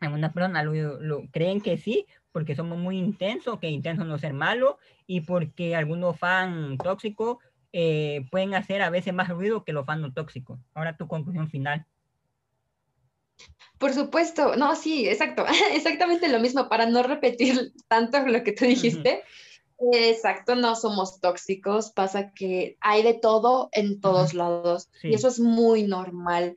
[0.00, 4.78] algunas personas lo, creen que sí, porque somos muy intensos, que intenso no ser malo,
[5.06, 7.38] y porque algunos fans tóxicos
[7.72, 10.60] eh, pueden hacer a veces más ruido que los fans no tóxicos.
[10.74, 11.86] Ahora tu conclusión final.
[13.78, 18.64] Por supuesto, no, sí, exacto, exactamente lo mismo, para no repetir tanto lo que tú
[18.64, 19.22] dijiste.
[19.92, 25.38] Exacto, no somos tóxicos, pasa que hay de todo en todos lados y eso es
[25.38, 26.56] muy normal.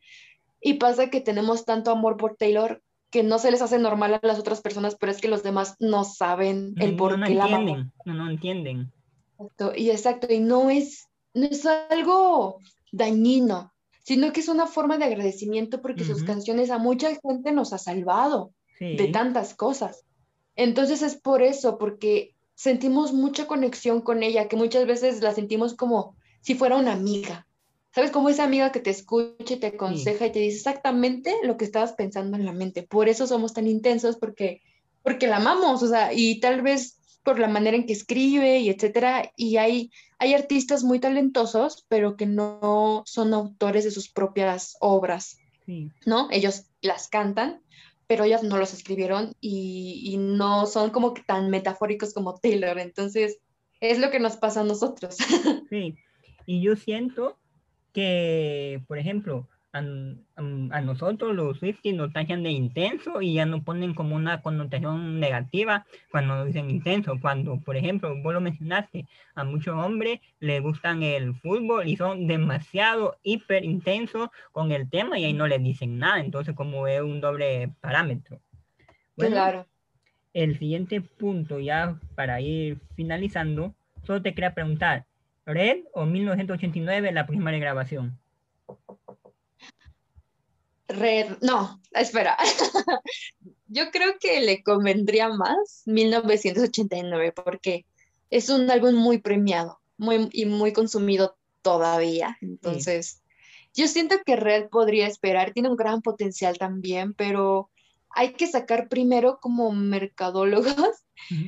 [0.59, 4.25] Y pasa que tenemos tanto amor por Taylor que no se les hace normal a
[4.25, 7.91] las otras personas, pero es que los demás no saben el por qué la entienden,
[8.05, 8.91] no, no entienden.
[9.37, 12.59] Exacto, y exacto, y no es, no es algo
[12.91, 13.71] dañino,
[14.03, 17.77] sino que es una forma de agradecimiento porque sus canciones a mucha gente nos ha
[17.77, 20.05] salvado de tantas cosas.
[20.55, 25.75] Entonces es por eso, porque sentimos mucha conexión con ella, que muchas veces la sentimos
[25.75, 27.47] como si fuera una amiga.
[27.93, 28.11] ¿Sabes?
[28.11, 31.65] Como esa amiga que te escucha y te aconseja y te dice exactamente lo que
[31.65, 32.83] estabas pensando en la mente.
[32.83, 34.61] Por eso somos tan intensos, porque,
[35.03, 38.69] porque la amamos, o sea, y tal vez por la manera en que escribe y
[38.69, 39.31] etcétera.
[39.35, 39.91] Y hay,
[40.21, 45.39] hay artistas muy talentosos, pero que no son autores de sus propias obras,
[46.05, 46.27] ¿no?
[46.29, 47.63] Ellos las cantan,
[48.05, 52.77] pero ellas no los escribieron y, y, no son como que tan metafóricos como Taylor.
[52.77, 53.39] Entonces,
[53.79, 55.17] es lo que nos pasa a nosotros.
[55.71, 55.95] Sí,
[56.45, 57.39] y yo siento
[57.91, 63.93] que, por ejemplo, a, nosotros los Swifties nos tachan de intenso y ya nos ponen
[63.93, 67.17] como una connotación negativa cuando dicen intenso.
[67.21, 69.05] Cuando, por ejemplo, vos lo mencionaste,
[69.35, 75.17] a muchos hombres les gustan el fútbol y son demasiado hiper intensos con el tema
[75.17, 76.19] y ahí no les dicen nada.
[76.19, 78.41] Entonces, como es un doble parámetro.
[79.15, 79.67] claro.
[80.33, 85.05] El siguiente punto, ya para ir finalizando, solo te quería preguntar,
[85.45, 88.17] ¿Red o 1989 la primera grabación?
[91.41, 92.37] No, espera.
[93.67, 97.85] Yo creo que le convendría más 1989 porque
[98.29, 102.37] es un álbum muy premiado, muy, y muy consumido todavía.
[102.41, 103.21] Entonces,
[103.73, 107.69] yo siento que Red podría esperar, tiene un gran potencial también, pero
[108.09, 111.05] hay que sacar primero como mercadólogos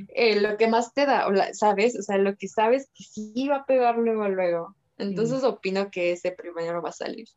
[0.10, 1.98] eh, lo que más te da, ¿sabes?
[2.00, 4.76] O sea, lo que sabes que sí va a pegar luego, luego.
[4.98, 7.28] Entonces opino que ese primero va a salir.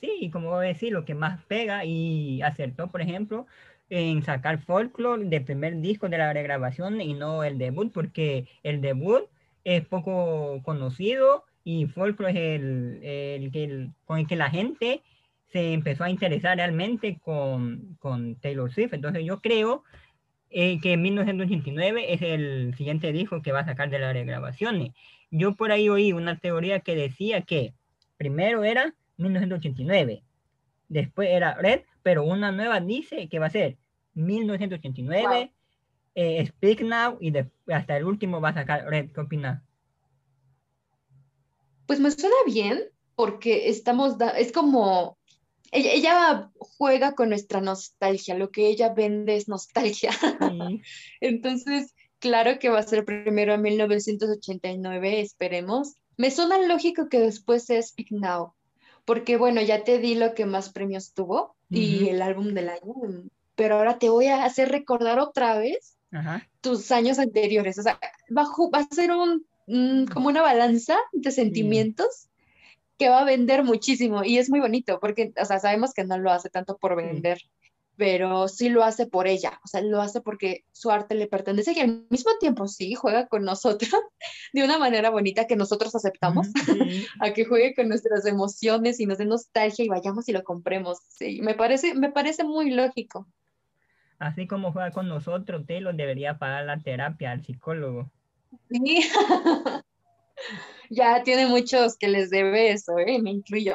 [0.00, 3.46] Sí, como voy a decir, lo que más pega y acertó, por ejemplo,
[3.90, 8.80] en sacar Folklore de primer disco de la regrabación y no el debut, porque el
[8.80, 9.24] debut
[9.64, 15.02] es poco conocido y Folklore es el, el, el con el que la gente
[15.48, 18.92] se empezó a interesar realmente con, con Taylor Swift.
[18.92, 19.82] Entonces yo creo
[20.50, 24.92] eh, que 1989 es el siguiente disco que va a sacar de las regrabaciones.
[25.30, 27.74] Yo por ahí oí una teoría que decía que
[28.16, 30.22] primero era 1989,
[30.88, 33.76] después era Red, pero una nueva dice que va a ser
[34.14, 35.52] 1989,
[36.14, 37.32] eh, Speak Now y
[37.72, 39.10] hasta el último va a sacar Red.
[39.12, 39.62] ¿Qué opinas?
[41.86, 45.18] Pues me suena bien porque estamos, es como
[45.70, 50.10] ella, juega con nuestra nostalgia, lo que ella vende es nostalgia.
[51.20, 55.94] Entonces, claro que va a ser primero en 1989, esperemos.
[56.16, 58.54] Me suena lógico que después sea Speak Now,
[59.08, 62.94] porque bueno, ya te di lo que más premios tuvo y el álbum del año,
[63.54, 65.96] pero ahora te voy a hacer recordar otra vez
[66.60, 67.78] tus años anteriores.
[67.78, 67.98] O sea,
[68.36, 69.46] va, va a ser un,
[70.12, 72.28] como una balanza de sentimientos
[72.98, 76.18] que va a vender muchísimo y es muy bonito porque, o sea, sabemos que no
[76.18, 77.40] lo hace tanto por vender,
[77.98, 81.72] pero sí lo hace por ella, o sea, lo hace porque su arte le pertenece
[81.72, 83.90] y al mismo tiempo sí juega con nosotros
[84.52, 86.46] de una manera bonita que nosotros aceptamos,
[87.20, 91.00] a que juegue con nuestras emociones y nos dé nostalgia y vayamos y lo compremos.
[91.08, 93.26] Sí, me parece, me parece muy lógico.
[94.20, 98.12] Así como juega con nosotros, Taylor debería pagar la terapia al psicólogo.
[98.70, 99.00] Sí.
[100.90, 103.20] ya tiene muchos que les debe eso, ¿eh?
[103.20, 103.74] me incluyo.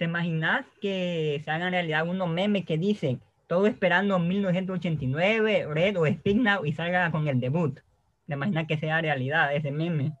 [0.00, 6.06] ¿Te imaginas que se hagan realidad unos memes que dicen todo esperando 1989, Red o
[6.06, 7.78] Speak Now y salga con el debut?
[8.26, 10.14] ¿Te imaginas que sea realidad ese meme?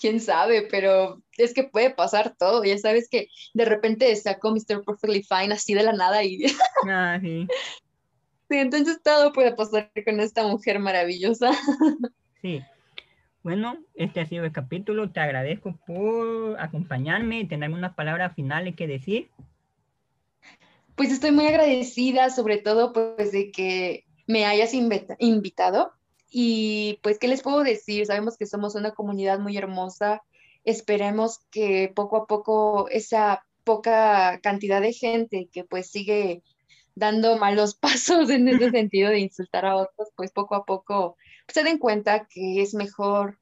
[0.00, 2.64] quién sabe, pero es que puede pasar todo.
[2.64, 4.84] Ya sabes que de repente sacó Mr.
[4.84, 6.44] Perfectly Fine así de la nada y.
[6.90, 7.46] Ah, sí.
[8.50, 11.52] Sí, entonces todo puede pasar con esta mujer maravillosa.
[12.42, 12.60] Sí,
[13.46, 15.12] bueno, este ha sido el capítulo.
[15.12, 19.30] Te agradezco por acompañarme y tener unas palabras finales que decir.
[20.96, 25.92] Pues estoy muy agradecida, sobre todo pues de que me hayas invitado.
[26.28, 28.04] Y pues, ¿qué les puedo decir?
[28.06, 30.24] Sabemos que somos una comunidad muy hermosa.
[30.64, 36.42] Esperemos que poco a poco esa poca cantidad de gente que pues sigue
[36.96, 41.16] dando malos pasos en ese sentido de insultar a otros, pues poco a poco
[41.48, 43.38] se den cuenta que es mejor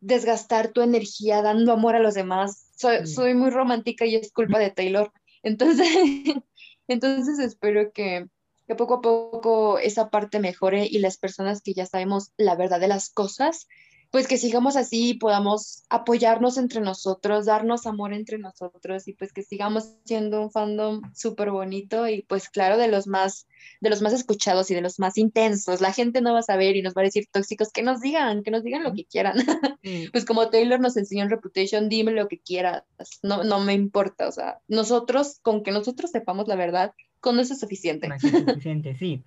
[0.00, 2.68] desgastar tu energía dando amor a los demás.
[2.76, 5.12] Soy, muy romántica y es culpa de Taylor.
[5.44, 5.88] Entonces,
[6.88, 8.28] entonces espero que,
[8.66, 12.78] que poco a poco esa parte mejore y las personas que ya sabemos la verdad
[12.78, 13.66] de las cosas,
[14.12, 19.32] pues que sigamos así y podamos apoyarnos entre nosotros, darnos amor entre nosotros y pues
[19.32, 23.48] que sigamos siendo un fandom súper bonito y pues claro, de los más,
[23.80, 25.80] de los más escuchados y de los más intensos.
[25.80, 28.42] La gente no va a saber y nos va a decir tóxicos, que nos digan,
[28.42, 29.38] que nos digan lo que quieran.
[30.12, 32.82] pues como Taylor nos enseñó en Reputation, dime lo que quieras,
[33.22, 37.54] no, no me importa, o sea, nosotros, con que nosotros sepamos la verdad, con eso
[37.54, 38.10] es suficiente.
[38.14, 39.24] es suficiente, sí.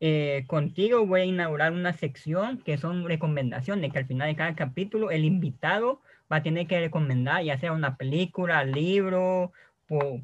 [0.00, 4.54] Eh, contigo voy a inaugurar una sección que son recomendaciones, que al final de cada
[4.54, 9.52] capítulo el invitado va a tener que recomendar ya sea una película, libro,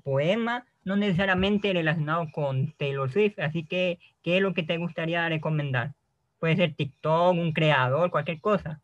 [0.03, 3.39] poema, no necesariamente relacionado con Taylor Swift.
[3.39, 5.95] Así que, ¿qué es lo que te gustaría recomendar?
[6.39, 8.81] Puede ser TikTok, un creador, cualquier cosa.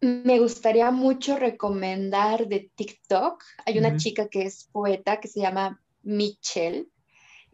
[0.00, 3.42] Me gustaría mucho recomendar de TikTok.
[3.66, 6.86] Hay una chica que es poeta que se llama Michelle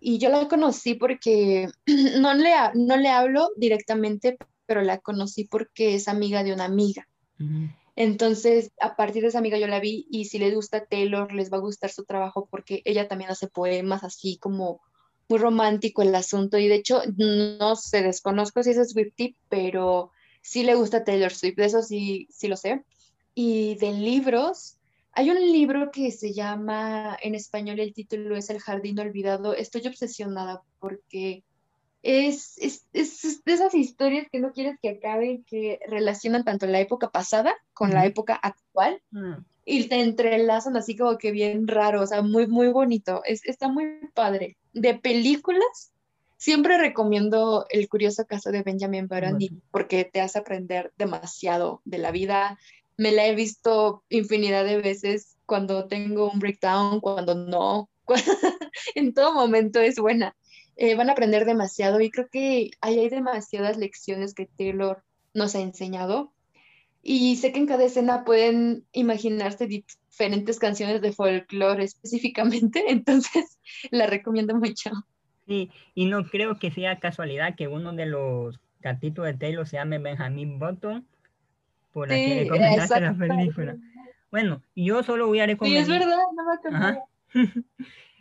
[0.01, 1.69] y yo la conocí porque
[2.19, 7.07] no le, no le hablo directamente, pero la conocí porque es amiga de una amiga.
[7.97, 11.53] Entonces, a partir de esa amiga yo la vi y si les gusta Taylor, les
[11.53, 14.81] va a gustar su trabajo porque ella también hace poemas así como
[15.29, 16.59] muy romántico el asunto.
[16.59, 20.11] Y de hecho, no sé, desconozco si es Swiftie, pero
[20.43, 22.83] sí le gusta Taylor Swift, de eso sí, sí lo sé.
[23.35, 24.77] Y de libros,
[25.13, 29.55] hay un libro que se llama, en español el título es El Jardín Olvidado.
[29.55, 31.43] Estoy obsesionada porque
[32.03, 36.81] es, es, es, de esas historias que no quieres que acaben, que relacionan tanto la
[36.81, 39.35] época pasada con la época actual mm.
[39.65, 43.23] y te entrelazan así como que bien raro, o sea, muy, muy bonito.
[43.25, 44.57] Es, está muy padre.
[44.73, 45.93] De películas,
[46.41, 49.39] siempre recomiendo El curioso caso de Benjamin Button
[49.71, 52.59] porque te hace aprender demasiado de la vida.
[53.01, 57.89] Me la he visto infinidad de veces cuando tengo un breakdown, cuando no.
[58.95, 60.37] en todo momento es buena.
[60.77, 65.55] Eh, van a aprender demasiado y creo que ahí hay demasiadas lecciones que Taylor nos
[65.55, 66.35] ha enseñado.
[67.03, 73.59] Y sé que en cada escena pueden imaginarse diferentes canciones de folclore específicamente, entonces
[73.91, 74.91] la recomiendo mucho.
[75.47, 79.79] Sí, y no creo que sea casualidad que uno de los gatitos de Taylor se
[79.79, 81.07] llame Benjamin Button
[81.93, 83.77] por la que recomendaste la película.
[84.31, 85.85] Bueno, yo solo voy a recomendar.
[85.85, 86.99] Sí, es verdad, no me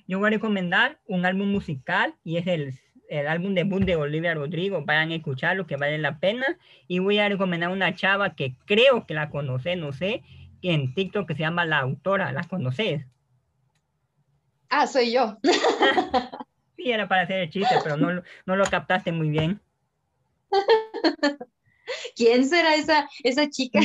[0.08, 2.74] Yo voy a recomendar un álbum musical y es el,
[3.10, 4.84] el álbum debut de Olivia Rodrigo.
[4.84, 6.58] Vayan a escucharlo, que vale la pena.
[6.88, 10.24] Y voy a recomendar una chava que creo que la conoce, no sé,
[10.64, 12.32] que en TikTok que se llama La Autora.
[12.32, 13.06] ¿La conoces?
[14.70, 15.38] Ah, soy yo.
[16.76, 19.62] sí, era para hacer el chiste, pero no, no lo captaste muy bien.
[22.16, 23.80] ¿Quién será esa, esa chica?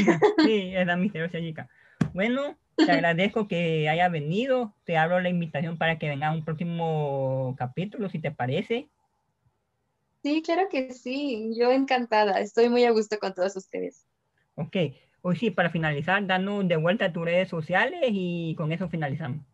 [0.44, 1.68] sí, es la misteriosa chica.
[2.12, 4.74] Bueno, te agradezco que haya venido.
[4.84, 8.88] Te abro la invitación para que venga un próximo capítulo, si te parece.
[10.22, 11.54] Sí, claro que sí.
[11.58, 12.40] Yo encantada.
[12.40, 14.06] Estoy muy a gusto con todos ustedes.
[14.54, 14.76] Ok.
[15.22, 19.44] Hoy sí, para finalizar, danos de vuelta a tus redes sociales y con eso finalizamos.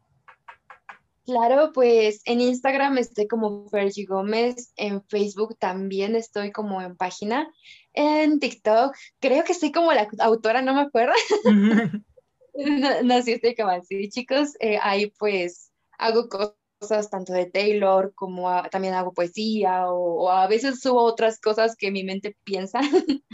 [1.24, 7.48] Claro, pues en Instagram estoy como Fergie Gómez, en Facebook también estoy como en página,
[7.92, 11.12] en TikTok creo que estoy como la autora, no me acuerdo.
[13.04, 14.54] No, sí, estoy como así, chicos.
[14.60, 20.80] Eh, ahí pues hago cosas tanto de Taylor como también hago poesía o, a veces
[20.80, 22.80] subo otras cosas que mi mente piensa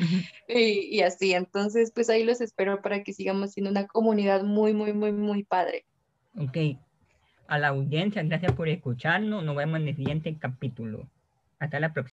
[0.48, 1.32] y, así.
[1.32, 5.44] Entonces, pues ahí los espero para que sigamos siendo una comunidad muy, muy, muy, muy
[5.44, 5.86] padre.
[6.38, 6.78] Ok.
[7.48, 9.42] A la audiencia, gracias por escucharnos.
[9.44, 11.08] Nos vemos en el siguiente capítulo.
[11.58, 12.15] Hasta la próxima.